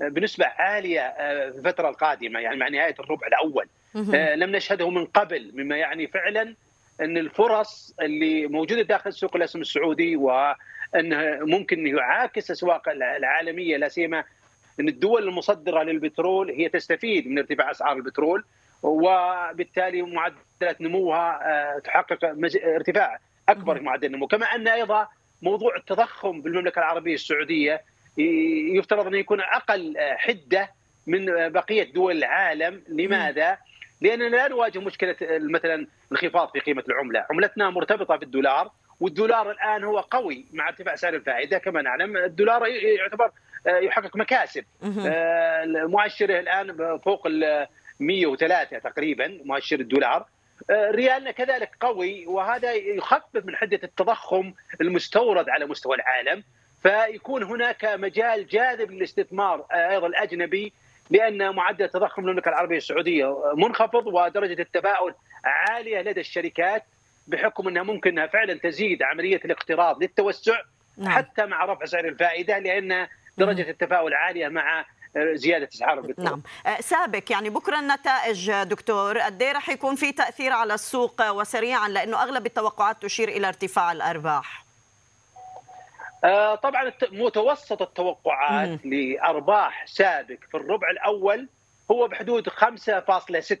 [0.00, 1.14] بنسبة عالية
[1.50, 3.68] في الفترة القادمة يعني مع نهاية الربع الأول.
[4.36, 6.54] لم نشهده من قبل مما يعني فعلا
[7.00, 14.24] إن الفرص اللي موجودة داخل سوق الاسهم السعودي وانه ممكن يعاكس الاسواق العالمية لا سيما
[14.80, 18.44] إن الدول المصدرة للبترول هي تستفيد من ارتفاع أسعار البترول
[18.82, 22.24] وبالتالي معدلات نموها آه، تحقق
[22.64, 23.18] ارتفاع
[23.48, 25.08] أكبر في معدل النمو كما أن أيضا
[25.42, 27.82] موضوع التضخم بالمملكة العربية السعودية
[28.74, 30.70] يفترض انه يكون أقل آه، حدة
[31.06, 32.82] من بقية دول العالم.
[32.88, 33.58] لماذا؟
[34.00, 38.70] لاننا لا نواجه مشكلة مثلا انخفاض في قيمة العملة، عملتنا مرتبطة بالدولار
[39.00, 41.58] والدولار الآن هو قوي مع ارتفاع سعر الفائدة.
[41.58, 43.30] كما نعلم الدولار يعتبر
[43.66, 44.64] آه، يحقق مكاسب.
[45.06, 47.66] آه، مؤشره الآن فوق ال
[48.00, 50.26] 103 تقريبا مؤشر الدولار.
[50.70, 56.42] آه، ريالنا كذلك قوي وهذا يخفف من حدة التضخم المستورد على مستوى العالم.
[56.82, 60.72] فيكون هناك مجال جاذب للاستثمار أيضا الأجنبي.
[61.10, 66.84] لأن معدل تضخم المملكة العربية السعودية منخفض ودرجة التفاؤل عالية لدى الشركات
[67.26, 70.60] بحكم أنها ممكن أنها فعلا تزيد عملية الاقتراض للتوسع
[70.98, 71.12] نعم.
[71.12, 73.06] حتى مع رفع سعر الفائدة لأن
[73.38, 74.84] درجة التفاؤل عالية مع
[75.34, 76.42] زيادة اسعار البترول نعم.
[76.66, 81.88] أه، سابق يعني بكرة النتائج دكتور قد إيه رح يكون في تأثير على السوق وسريعا؟
[81.88, 84.60] لأنه أغلب التوقعات تشير إلى ارتفاع الأرباح.
[84.60, 84.65] آه،
[86.62, 91.48] طبعا متوسط التوقعات لأرباح سابق في الربع الأول
[91.90, 93.56] هو بحدود 5.6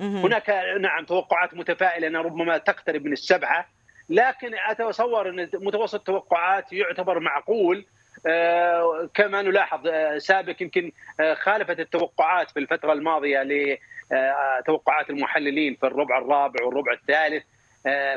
[0.00, 0.50] هناك
[0.80, 3.66] نعم توقعات متفائلة انها ربما تقترب من السبعة
[4.08, 7.86] لكن أتصور إن متوسط التوقعات يعتبر معقول.
[8.26, 10.92] آه، كما نلاحظ آه، سابق يمكن
[11.34, 17.44] خالفت التوقعات في الفترة الماضية لتوقعات المحللين في الربع الرابع والربع الثالث.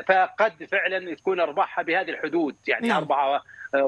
[0.08, 2.96] فقد فعلا تكون أرباحها بهذه الحدود يعني نعم.
[2.96, 3.42] أربعة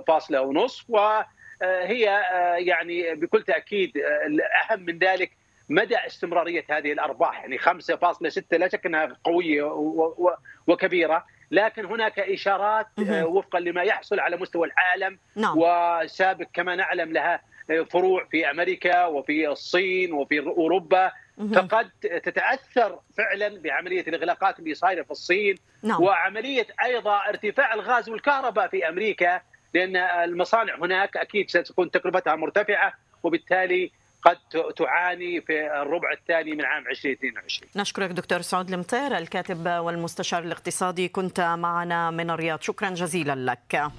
[0.07, 3.93] فاصلة ونصف وهي آه، يعني بكل تأكيد
[4.27, 5.31] الأهم آه، من ذلك
[5.69, 9.63] مدى استمرارية هذه الأرباح يعني 5.6 لا شك أنها قوية
[10.67, 15.55] وكبيرة لكن هناك إشارات آه، وفقا لما يحصل على مستوى العالم نعم.
[15.59, 17.41] وسابق كما نعلم لها
[17.91, 21.13] فروع في أمريكا وفي الصين وفي أوروبا.
[21.55, 25.55] فقد تتأثر فعلا بعملية الإغلاقات اللي صايرة في الصين.
[25.83, 26.03] نعم.
[26.03, 29.41] وعملية أيضا ارتفاع الغاز والكهرباء في أمريكا
[29.75, 32.93] لأن المصانع هناك أكيد ستكون تكلفتها مرتفعة
[33.23, 33.91] وبالتالي
[34.23, 34.37] قد
[34.77, 41.41] تعاني في الربع الثاني من عام 2022 نشكرك دكتور سعود المطير الكاتب والمستشار الاقتصادي كنت
[41.41, 42.61] معنا من الرياض.
[42.61, 43.93] شكرا جزيلا لك.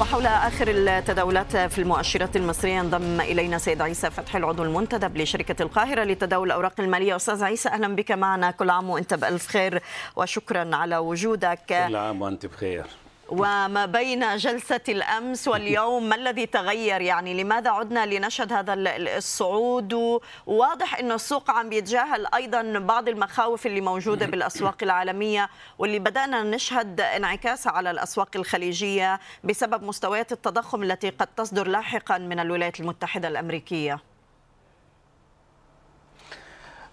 [0.00, 6.04] وحول آخر التداولات في المؤشرات المصرية انضم إلينا سيد عيسى فتحي العضو المنتدب لشركة القاهرة
[6.04, 7.16] لتداول الأوراق المالية.
[7.16, 8.50] أستاذ عيسى أهلا بك معنا.
[8.50, 9.82] كل عام وأنت بألف خير
[10.16, 11.86] وشكرا على وجودك.
[11.88, 12.84] كل عام وأنت بخير.
[13.30, 20.98] وما بين جلسة الأمس واليوم ما الذي تغير؟ يعني لماذا عدنا لنشهد هذا الصعود؟ وواضح
[20.98, 27.72] أن السوق عم بيتجاهل أيضا بعض المخاوف اللي موجودة بالأسواق العالمية واللي بدأنا نشهد انعكاسها
[27.72, 34.09] على الأسواق الخليجية بسبب مستويات التضخم التي قد تصدر لاحقا من الولايات المتحدة الأمريكية.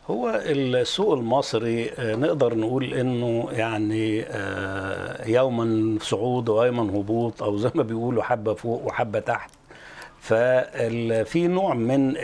[0.10, 7.72] هو السوق المصري آه، نقدر نقول إنه يعني آه، يوما صعود ويوما هبوط أو زي
[7.76, 9.50] ما بيقولوا حبة فوق وحبة تحت.
[10.20, 12.16] ففي نوع من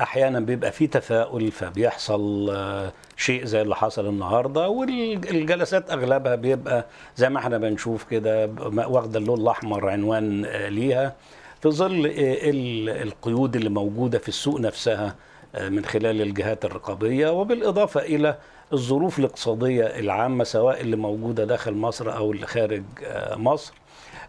[0.00, 7.28] أحيانا بيبقى في تفاؤل فبيحصل آه، شيء زي اللي حصل النهارده والجلسات أغلبها بيبقى زي
[7.30, 11.14] ما إحنا بنشوف كده واخدة اللون الأحمر عنوان آه، ليها.
[11.62, 12.10] في ظل آه،
[12.50, 15.14] ال- القيود اللي موجودة في السوق نفسها آه،
[15.60, 18.36] من خلال الجهات الرقابية وبالإضافة إلى
[18.72, 23.72] الظروف الاقتصادية العامة سواء اللي موجودة داخل مصر أو اللي خارج آه، مصر.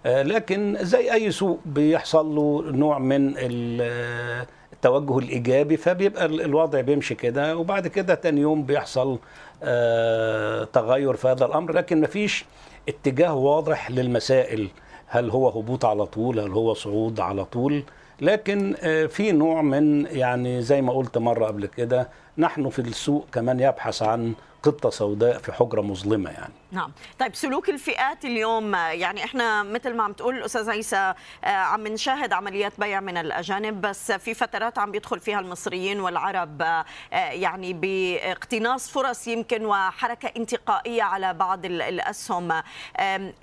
[0.05, 6.81] آه، لكن زي أي سوق بيحصل له نوع من ال- التوجه الإيجابي فبيبقى ال- الوضع
[6.81, 7.57] بيمشي كده.
[7.57, 9.19] وبعد كده تاني يوم بيحصل
[9.63, 11.71] آه، تغير في هذا الأمر.
[11.73, 12.45] لكن مفيش
[12.89, 14.69] اتجاه واضح للمسائل.
[15.07, 17.83] هل هو هبوط على طول؟ هل هو صعود على طول؟
[18.21, 23.27] لكن آه، في نوع من يعني زي ما قلت مرة قبل كده نحن في السوق
[23.31, 26.53] كمان يبحث عن قطة سوداء في حجرة مظلمة يعني.
[26.71, 26.91] نعم.
[27.19, 31.13] طيب سلوك الفئات اليوم يعني إحنا مثل ما عم تقول الأستاذ عيسى
[31.43, 36.61] آه، عم نشاهد عمليات بيع من الأجانب بس في فترات عم بيدخل فيها المصريين والعرب
[36.61, 42.61] آه، يعني باقتناص فرص يمكن وحركة انتقائية على بعض ال- الأسهم.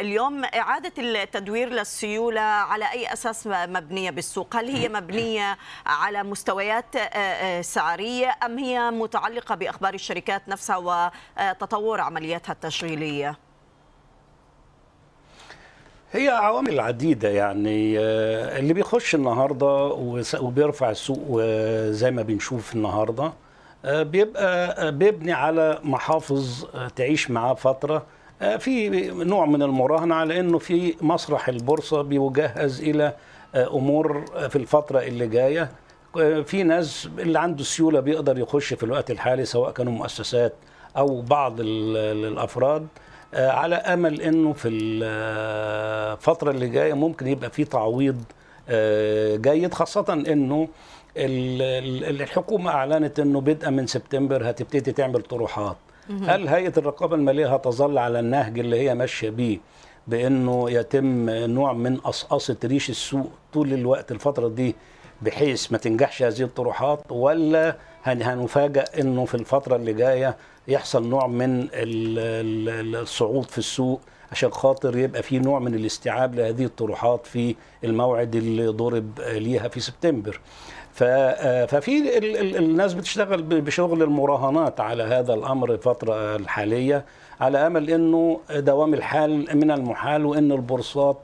[0.00, 7.60] اليوم إعادة التدوير للسيولة على أي أساس مبنية بالسوق؟ هل هي مبنية على مستويات آه،
[7.60, 13.13] سعرية أم هي متعلقة بأخبار الشركات نفسها وتطور عملياتها التشغيلية؟
[16.12, 19.66] هي عوامل عديدة يعني آه، اللي بيخش النهاردة
[20.40, 23.32] وبيرفع السوق وزي ما بنشوف النهاردة
[23.84, 28.02] آه، بيبقى آه، بيبني على محافظ آه، تعيش معاه فترة
[28.42, 32.80] آه، في نوع من المراهنة على إنه في مسرح البورصة بيجهز
[33.54, 35.70] آه، أمور آه، في الفترة اللي جاية.
[36.20, 40.52] آه، في ناس اللي عنده سيولة بيقدر يخش في الوقت الحالي سواء كانوا مؤسسات
[40.96, 42.86] أو بعض ال- ال- الأفراد
[43.34, 48.22] آه، على أمل إنه في الفترة اللي جاية ممكن يبقى في تعويض
[48.68, 50.68] آه، جيد خاصة إنه
[51.16, 55.76] ال- ال- الحكومة أعلنت إنه بدءا من سبتمبر هتبتدي تعمل طروحات.
[56.26, 59.58] هل هيئة الرقابة المالية هتظل على النهج اللي هي ماشية بيه
[60.06, 64.76] بإنه يتم نوع من قصقصه ريش السوق طول الوقت الفترة دي
[65.22, 70.36] بحيث ما تنجحش هذه الطروحات ولا هن- هنفاجأ إنه في الفترة اللي جاية
[70.68, 71.68] يحصل نوع من ال-
[72.18, 74.00] ال- الصعود في السوق
[74.32, 77.54] عشان خاطر يبقى في نوع من الاستيعاب لهذه الطروحات في
[77.84, 80.40] الموعد اللي ضرب ليها في سبتمبر.
[81.02, 87.04] آه، ففي ال- ال- الناس بتشتغل بشغل المراهنات على هذا الأمر الفترة الحالية
[87.40, 91.16] على أمل إنه دوام الحال من المحال وإن البورصات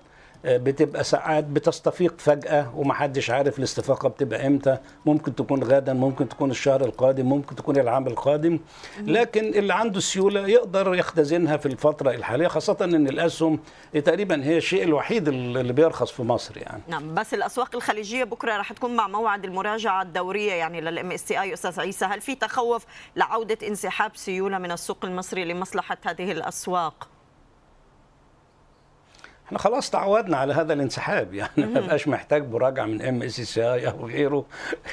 [0.45, 4.79] بتبقى ساعات بتستفيق فجأة ومحدش عارف الاستفاقة بتبقى إمتى.
[5.07, 8.59] ممكن تكون غدا ممكن تكون الشهر القادم ممكن تكون العام القادم.
[9.01, 13.61] لكن اللي عنده سيولة يقدر يختزنها في الفترة الحالية خاصة إن الأسهم
[14.05, 16.83] تقريبا هي الشيء الوحيد اللي بيرخص في مصر يعني.
[16.89, 21.53] نعم بس الأسواق الخليجية بكرة رح تكون مع موعد المراجعة الدورية يعني لل MSCI.
[21.55, 22.85] أستاذ عيسى هل في تخوف
[23.17, 27.09] لعودة انسحاب سيولة من السوق المصري لمصلحة هذه الأسواق؟
[29.51, 34.45] إحنا خلاص تعودنا على هذا الانسحاب يعني ما بقاش محتاج مراجعة من MSCI أو غيره.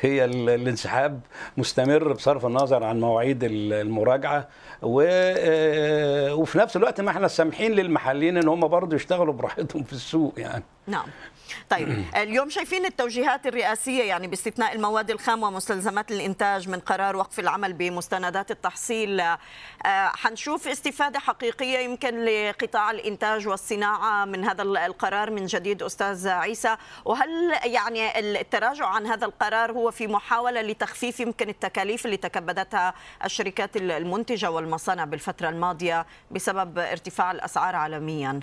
[0.02, 1.20] هي ال- الانسحاب
[1.58, 4.48] مستمر بصرف النظر عن مواعيد ال- المراجعة.
[4.82, 9.94] و آه، وفي نفس الوقت ما إحنا سامحين للمحلين إن هم برضه يشتغلوا براحتهم في
[9.94, 10.64] السوق يعني.
[10.88, 11.06] نعم.
[11.70, 17.74] طيب اليوم شايفين التوجيهات الرئاسية يعني باستثناء المواد الخام ومستلزمات الإنتاج من قرار وقف العمل
[17.74, 19.38] بمستندات التحصيل آه،
[20.16, 26.78] حنشوف استفادة حقيقية يمكن لقطاع الإنتاج والصناعة من هذا القرار من جديد أستاذ عيسى.
[27.06, 27.30] وهل
[27.66, 32.94] يعني التراجع عن هذا القرار هو في محاولة لتخفيف يمكن التكاليف اللي تكبدتها
[33.26, 38.40] الشركات المنتجة والمصانع بالفترة الماضية بسبب ارتفاع الأسعار عالميا؟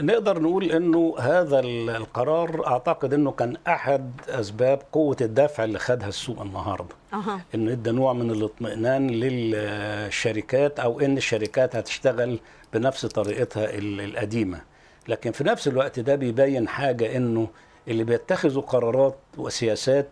[0.00, 6.08] نقدر نقول إنه هذا ال- القرار أعتقد إنه كان أحد أسباب قوة الدفع اللي خدها
[6.08, 6.94] السوق النهارده.
[7.12, 7.40] أها.
[7.54, 12.38] إنه إدى نوع من الاطمئنان للشركات أو إن الشركات هتشتغل
[12.72, 14.60] بنفس طريقتها ال- القديمة.
[15.08, 17.48] لكن في نفس الوقت ده بيبين حاجة إنه
[17.88, 20.08] اللي بيتخذوا قرارات وسياسات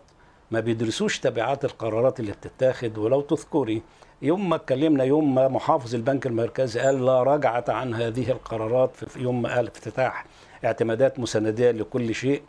[0.51, 2.97] ما بيدرسوش تبعات القرارات اللي بتتاخد.
[2.97, 3.81] ولو تذكري
[4.23, 9.19] يوم ما اتكلمنا يوم ما محافظ البنك المركزي قال لا رجعة عن هذه القرارات في
[9.19, 10.25] يوم ما قال افتتاح
[10.65, 12.41] اعتمادات مساندية لكل شيء.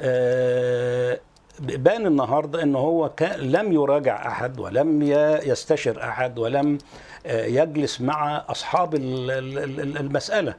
[0.00, 1.18] آه،
[1.60, 5.02] بان النهارده إن هو لم يراجع أحد ولم
[5.42, 6.78] يستشر أحد ولم
[7.26, 10.54] آه، يجلس مع أصحاب ال- ال- ال- المسألة.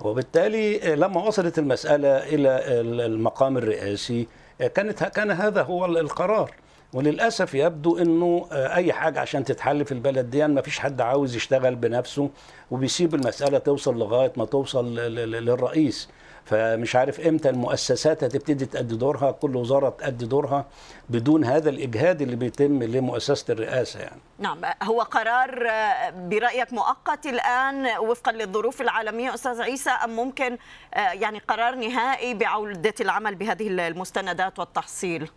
[0.00, 2.48] وبالتالي آه، لما وصلت المسألة إلى
[2.80, 4.26] ال- المقام الرئاسي
[4.74, 6.50] كانت كان هذا هو ال- القرار.
[6.92, 11.36] وللأسف يبدو إنه آه، أي حاجة عشان تتحل في البلد دي ما فيش حد عاوز
[11.36, 12.30] يشتغل بنفسه
[12.70, 16.08] وبيسيب المسألة توصل لغاية ما توصل للرئيس.
[16.46, 20.66] فمش عارف إمتى المؤسسات هتبتدي تأدي دورها كل وزارة تأدي دورها
[21.08, 24.20] بدون هذا الإجهاد اللي بيتم لمؤسسة الرئاسة يعني.
[24.38, 30.58] نعم هو قرار آه، برأيك مؤقت الآن وفقا للظروف العالمية أستاذ عيسى أم ممكن
[30.94, 35.28] آه، يعني قرار نهائي بعودة العمل بهذه المستندات والتحصيل؟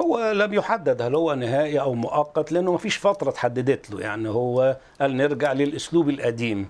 [0.00, 4.00] هو لم يحدد هل هو نهائي أو مؤقت لأنه ما فيش فترة اتحددت له.
[4.00, 6.68] يعني هو قال نرجع للأسلوب القديم.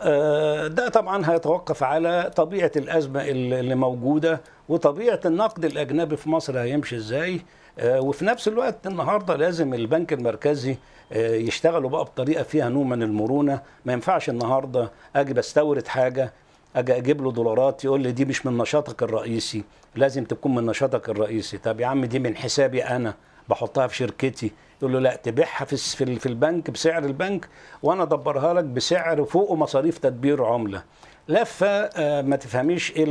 [0.00, 6.96] آه، ده طبعا هيتوقف على طبيعة الأزمة اللي موجودة وطبيعة النقد الأجنبي في مصر هيمشي
[6.96, 7.40] إزاي.
[7.78, 10.76] آه، وفي نفس الوقت النهارده لازم البنك المركزي
[11.12, 13.60] آه، يشتغلوا بقى بطريقة فيها نوع من المرونة.
[13.84, 16.32] ما ينفعش النهارده أجي بستورد حاجة
[16.76, 19.64] أجي أجيب له دولارات يقول لي دي مش من نشاطك الرئيسي
[19.96, 21.58] لازم تكون من نشاطك الرئيسي.
[21.58, 23.14] طب يا عم دي من حسابي أنا
[23.48, 24.52] بحطها في شركتي.
[24.82, 25.76] يقول له لا تبيعها في
[26.18, 27.48] في البنك بسعر البنك
[27.82, 30.82] وأنا أدبرها لك بسعر فوق مصاريف تدبير عملة.
[31.28, 33.04] لفه آه، ما تفهميش إيه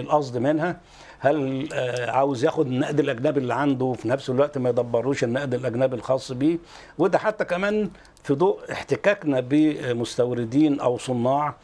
[0.00, 0.80] القصد منها.
[1.18, 5.96] هل آه، عاوز ياخد النقد الأجنبي اللي عنده وفي نفس الوقت ما يدبروش النقد الأجنبي
[5.96, 6.58] الخاص بيه.
[6.98, 7.90] وده حتى كمان
[8.22, 11.54] في ضوء احتكاكنا بمستوردين أو صناع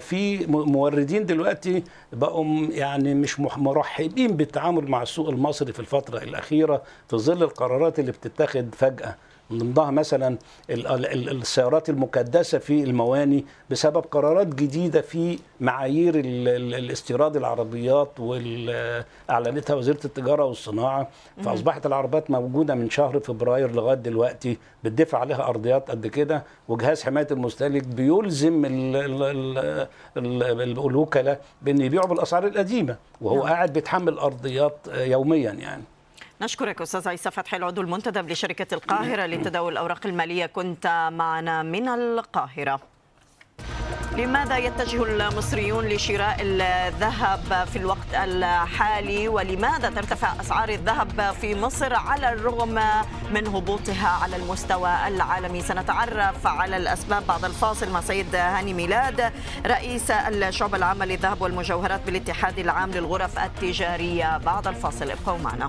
[0.00, 1.82] في موردين دلوقتي
[2.12, 8.12] بقوا يعني مش مرحبين بالتعامل مع السوق المصري في الفترة الأخيرة في ظل القرارات اللي
[8.12, 9.16] بتتخذ فجأة.
[9.52, 10.36] من ضمنها مثلا
[10.70, 21.08] السيارات المكدسة في المواني بسبب قرارات جديدة في معايير الاستيراد العربيات واعلنتها وزيرة التجارة والصناعة.
[21.44, 27.26] فأصبحت العربيات موجودة من شهر فبراير لغاية دلوقتي بتدفع عليها أرضيات قد كده وجهاز حماية
[27.30, 28.62] المستهلك بيلزم
[30.16, 33.46] الوكلاء بأن يبيعوا بالأسعار القديمة وهو نعم.
[33.46, 35.82] قاعد بيتحمل أرضيات يوميا يعني.
[36.42, 40.46] نشكرك أستاذ عيسى فتحي العضو المنتدب لشركة القاهرة لتداول الأوراق المالية.
[40.46, 42.80] كنت معنا من القاهرة.
[44.16, 52.32] لماذا يتجه المصريون لشراء الذهب في الوقت الحالي؟ ولماذا ترتفع أسعار الذهب في مصر على
[52.32, 52.80] الرغم
[53.30, 59.32] من هبوطها على المستوى العالمي؟ سنتعرف على الأسباب بعد الفاصل مع سيد هاني ميلاد
[59.66, 64.38] رئيس الشعب العامه للذهب والمجوهرات بالاتحاد العام للغرف التجارية.
[64.38, 65.68] بعد الفاصل ابقوا معنا.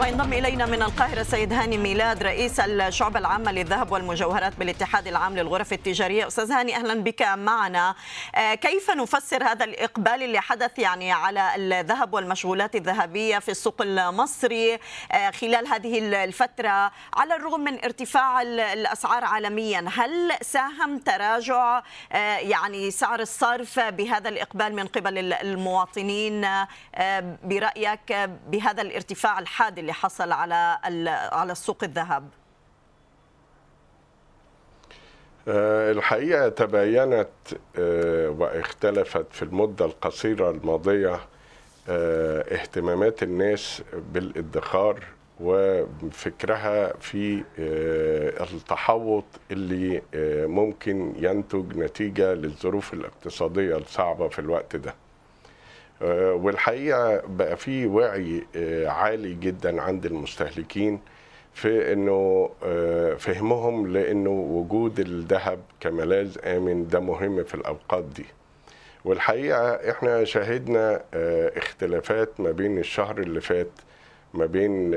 [0.00, 5.72] وينضم إلينا من القاهرة سيد هاني ميلاد رئيس الشعبه العامه للذهب والمجوهرات بالاتحاد العام للغرف
[5.72, 6.26] التجارية.
[6.26, 7.94] أستاذ هاني أهلا بك معنا.
[8.34, 14.78] آه، كيف نفسر هذا الإقبال اللي حدث يعني على الذهب والمشغولات الذهبية في السوق المصري
[15.12, 21.82] آه، خلال هذه الفترة؟ على الرغم من ارتفاع الأسعار عالميا هل ساهم تراجع
[22.12, 26.46] آه، يعني سعر الصرف بهذا الإقبال من قبل المواطنين؟
[27.44, 30.78] برأيك بهذا الارتفاع الحاد اللي حصل على
[31.32, 32.28] على السوق الذهب؟
[35.48, 37.28] آه، الحقيقة تباينت
[37.78, 41.20] آه، واختلفت في المدة القصيرة الماضية
[41.88, 43.82] آه، اهتمامات الناس
[44.12, 45.04] بالادخار
[45.40, 47.44] وفكرها في
[48.54, 50.02] التحوط اللي
[50.46, 54.94] ممكن ينتج نتيجة للظروف الاقتصادية الصعبة في الوقت ده
[56.02, 61.00] والحقيقة بقى في وعي آه، عالي جدا عند المستهلكين
[61.54, 68.26] في إنه آه، فهمهم لإنه وجود الذهب كملاذ آمن ده مهم في الأوقات دي.
[69.04, 71.02] والحقيقة إحنا شاهدنا
[71.56, 73.70] اختلافات ما بين الشهر اللي فات
[74.34, 74.90] ما بين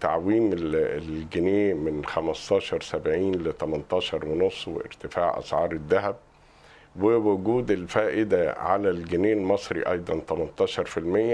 [0.00, 6.16] تعويم الجنيه من 15 70 ل 18 ونص وارتفاع أسعار الذهب.
[7.00, 10.20] ووجود الفائدة على الجنيه المصري أيضا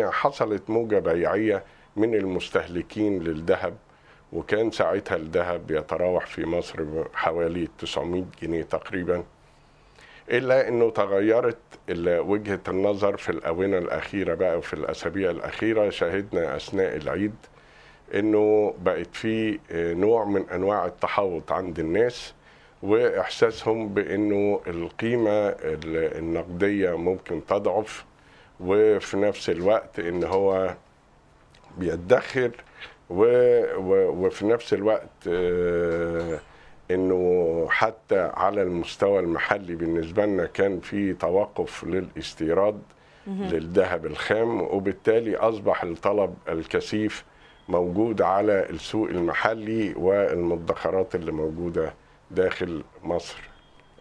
[0.08, 1.64] 18% حصلت موجة بيعية
[1.96, 3.74] من المستهلكين للذهب
[4.32, 6.84] وكان ساعتها الذهب يتراوح في مصر
[7.14, 9.24] حوالي 900 جنيه تقريبا
[10.30, 11.56] إلا أنه تغيرت
[12.06, 17.34] وجهة النظر في الآونة الأخيرة بقى وفي الأسابيع الأخيرة شاهدنا أثناء العيد
[18.14, 22.34] أنه بقت في نوع من أنواع التحوط عند الناس
[22.82, 25.54] وإحساسهم بإنه القيمة
[25.94, 28.04] النقدية ممكن تضعف
[28.60, 30.74] وفي نفس الوقت إن هو
[31.78, 32.50] بيدخر
[33.10, 36.38] وفي نفس الوقت آه،
[36.90, 42.82] إنه حتى على المستوى المحلي بالنسبة لنا كان في توقف للاستيراد
[43.26, 47.24] للذهب الخام وبالتالي أصبح الطلب الكثيف
[47.68, 51.94] موجود على السوق المحلي والمدخرات اللي موجودة
[52.30, 53.38] داخل مصر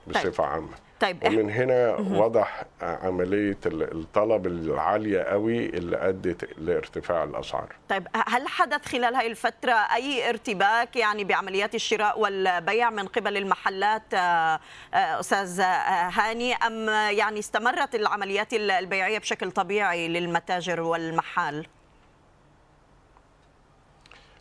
[0.08, 0.42] بصفة طيب.
[0.42, 0.88] عامة.
[1.00, 7.76] طيب ومن هنا وضح عملية الطلب العالية قوي اللي أدت لارتفاع الأسعار.
[7.90, 14.14] طيب هل حدث خلال هذه الفترة أي ارتباك يعني بعمليات الشراء والبيع من قبل المحلات
[14.14, 14.60] آه،
[14.94, 21.68] آه، أستاذ هاني؟ أم يعني استمرت العمليات البيعية بشكل طبيعي للمتاجر والمحال؟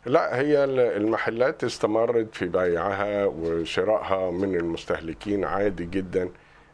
[0.07, 0.63] لا هي
[0.97, 6.29] المحلات استمرت في بيعها وشرائها من المستهلكين عادي جدا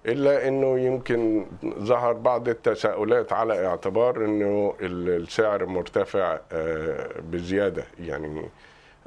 [0.05, 1.45] إلا إنه يمكن
[1.79, 8.41] ظهر بعض التساؤلات على اعتبار إنه السعر مرتفع آه، بزيادة يعني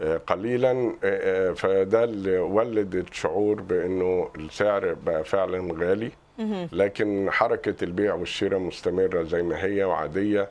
[0.00, 6.10] آه، قليلا آه، فده اللي ولد الشعور بإنه السعر بقى فعلا غالي.
[6.72, 10.50] لكن حركة البيع والشراء مستمرة زي ما هي وعادية.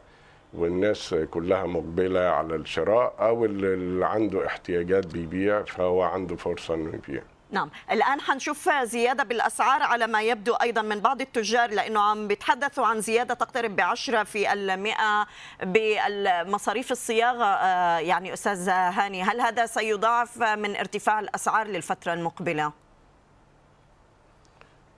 [0.57, 7.23] والناس كلها مقبلة على الشراء أو اللي عنده احتياجات بيبيع فهو عنده فرصة إنه يبيع.
[7.51, 7.69] نعم.
[7.91, 13.01] الآن حنشوف زيادة بالأسعار على ما يبدو أيضا من بعض التجار لأنه عم بيتحدثوا عن
[13.01, 15.27] زيادة تقترب بعشرة في المئة
[15.63, 17.45] بمصاريف الصياغة.
[17.45, 22.84] آه، يعني أستاذ هاني هل هذا سيضاعف من ارتفاع الأسعار للفترة المقبلة؟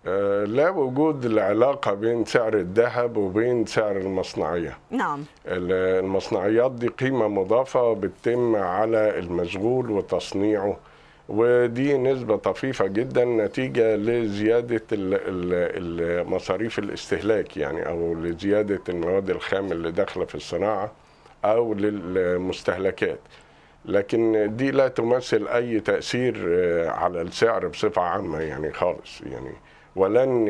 [0.08, 4.78] آه، لا وجود العلاقة بين سعر الذهب وبين سعر المصنعية.
[4.92, 5.24] نعم.
[5.48, 10.78] المصنعيات دي قيمة مضافة بتتم على المشغول وتصنيعه
[11.30, 14.84] ودي نسبة طفيفة جدا نتيجة لزيادة
[16.24, 20.92] مصاريف الاستهلاك يعني أو لزيادة المواد الخام اللي داخلة في الصناعة
[21.46, 23.20] أو للمستهلكات.
[23.86, 29.52] لكن دي لا تمثل أي تأثير آه، على السعر بصفة عامة يعني خالص يعني.
[29.98, 30.48] ولن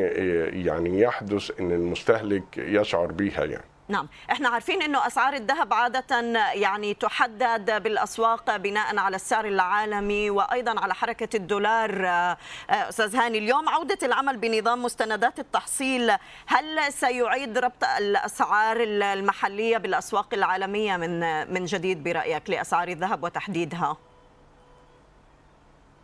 [0.52, 3.64] يعني يحدث إن المستهلك يشعر بها يعني.
[3.88, 4.08] نعم.
[4.30, 6.16] إحنا عارفين إنه أسعار الذهب عادة
[6.52, 12.06] يعني تحدد بالأسواق بناء على السعر العالمي وأيضا على حركة الدولار.
[12.06, 12.36] آه،
[12.70, 16.12] أستاذ هاني اليوم عودة العمل بنظام مستندات التحصيل
[16.46, 21.20] هل سيعيد ربط الأسعار المحلية بالأسواق العالمية من
[21.52, 24.07] من جديد برأيك لأسعار الذهب وتحديدها؟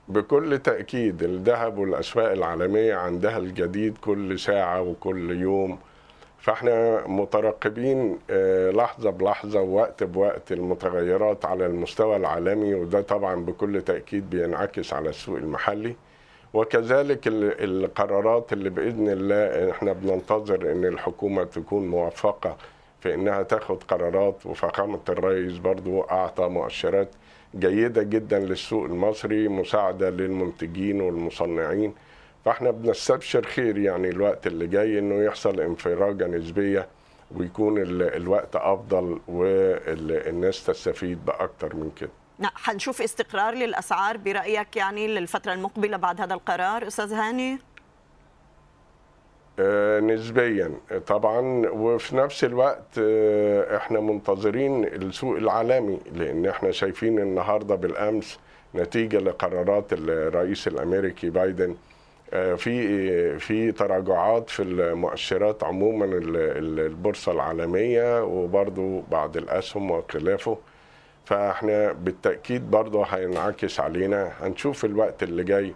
[0.09, 5.79] بكل تأكيد الذهب والأسواق العالمية عندها الجديد كل ساعة وكل يوم.
[6.39, 14.31] فاحنا مترقبين آه، لحظة بلحظة ووقت بوقت المتغيرات على المستوى العالمي وده طبعا بكل تأكيد
[14.31, 15.95] بينعكس على السوق المحلي.
[16.55, 22.57] وكذلك القرارات اللي بإذن الله إحنا بننتظر إن الحكومة تكون موفقة
[23.01, 24.47] في إنها تاخد قرارات.
[24.47, 27.09] وفخامة الرئيس برضو أعطى مؤشرات
[27.59, 31.95] جيدة جدا للسوق المصري مساعدة للمنتجين والمصنعين.
[32.45, 36.89] فإحنا بنستبشر خير يعني الوقت اللي جاي إنه يحصل انفراجة نسبية
[37.37, 42.11] ويكون الوقت أفضل والناس تستفيد باكثر من كده.
[42.39, 47.59] نعم حنشوف استقرار للأسعار برأيك يعني للفترة المقبلة بعد هذا القرار أستاذ هاني؟
[50.01, 50.71] نسبيا.
[51.07, 58.39] طبعا وفي نفس الوقت آه، إحنا منتظرين السوق العالمي لأن إحنا شايفين النهارده بالأمس
[58.75, 61.75] نتيجة لقرارات الرئيس الأمريكي بايدن.
[62.33, 70.59] آه، في في تراجعات في المؤشرات عموما البورصة العالمية وبرضو بعض الأسهم وخلافه.
[71.25, 74.33] فإحنا بالتأكيد برضه هينعكس علينا.
[74.41, 75.75] هنشوف الوقت اللي جاي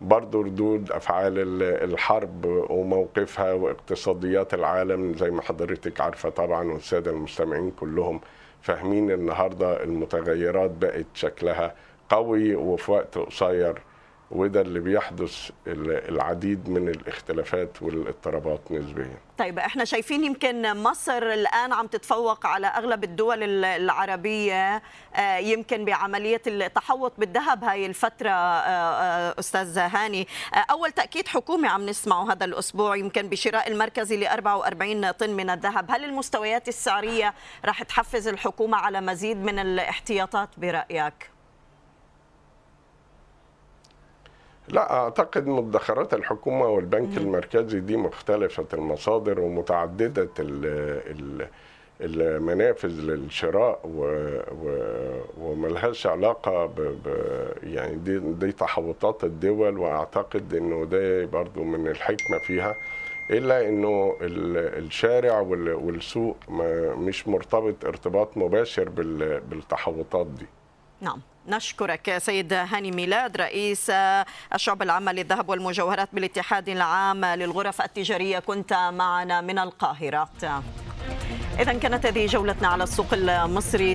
[0.00, 8.20] برضه ردود أفعال الحرب وموقفها واقتصاديات العالم زي ما حضرتك عارفة طبعا والسادة المستمعين كلهم
[8.62, 11.74] فاهمين النهارده المتغيرات بقت شكلها
[12.08, 13.82] قوي وفي وقت قصير
[14.30, 19.18] وده اللي بيحدث العديد من الاختلافات والاضطرابات نسبيا.
[19.38, 24.82] طيب إحنا شايفين يمكن مصر الآن عم تتفوق على أغلب الدول العربية
[25.14, 30.28] آه، يمكن بعملية التحوط بالذهب هاي الفترة آه، آه، أستاذ هاني.
[30.70, 35.90] أول تأكيد حكومي عم نسمعه هذا الأسبوع يمكن بشراء المركزي ل 44 طن من الذهب.
[35.90, 41.37] هل المستويات السعرية راح تحفز الحكومة على مزيد من الاحتياطات برأيك؟
[44.70, 47.24] لا أعتقد مدخرات الحكومة والبنك مم.
[47.24, 50.66] المركزي دي مختلفة المصادر ومتعددة ال
[51.10, 51.48] ال
[52.00, 54.00] المنافذ للشراء و...
[54.62, 54.70] و...
[55.40, 56.74] وملهاش علاقة ب...
[56.80, 57.08] ب...
[57.62, 62.74] يعني دي, دي تحوطات الدول وأعتقد أنه ده برضو من الحكمة فيها
[63.30, 66.36] إلا أنه الشارع والسوق
[66.98, 69.40] مش مرتبط ارتباط مباشر بال...
[69.40, 70.46] بالتحوطات دي
[71.00, 73.90] نعم نشكرك سيد هاني ميلاد رئيس
[74.54, 78.38] الشعب العامة للذهب والمجوهرات بالاتحاد العام للغرف التجارية.
[78.38, 80.28] كنت معنا من القاهرة.
[81.58, 83.94] إذا كانت هذه جولتنا على السوق المصري.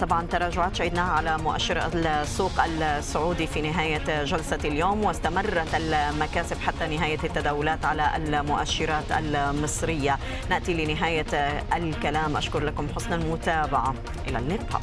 [0.00, 7.18] طبعا تراجعات شهدناها على مؤشر السوق السعودي في نهاية جلسة اليوم واستمرت المكاسب حتى نهاية
[7.24, 10.18] التداولات على المؤشرات المصرية.
[10.50, 11.26] نأتي لنهاية
[11.74, 12.36] الكلام.
[12.36, 13.94] أشكر لكم حسن المتابعة.
[14.28, 14.82] إلى اللقاء.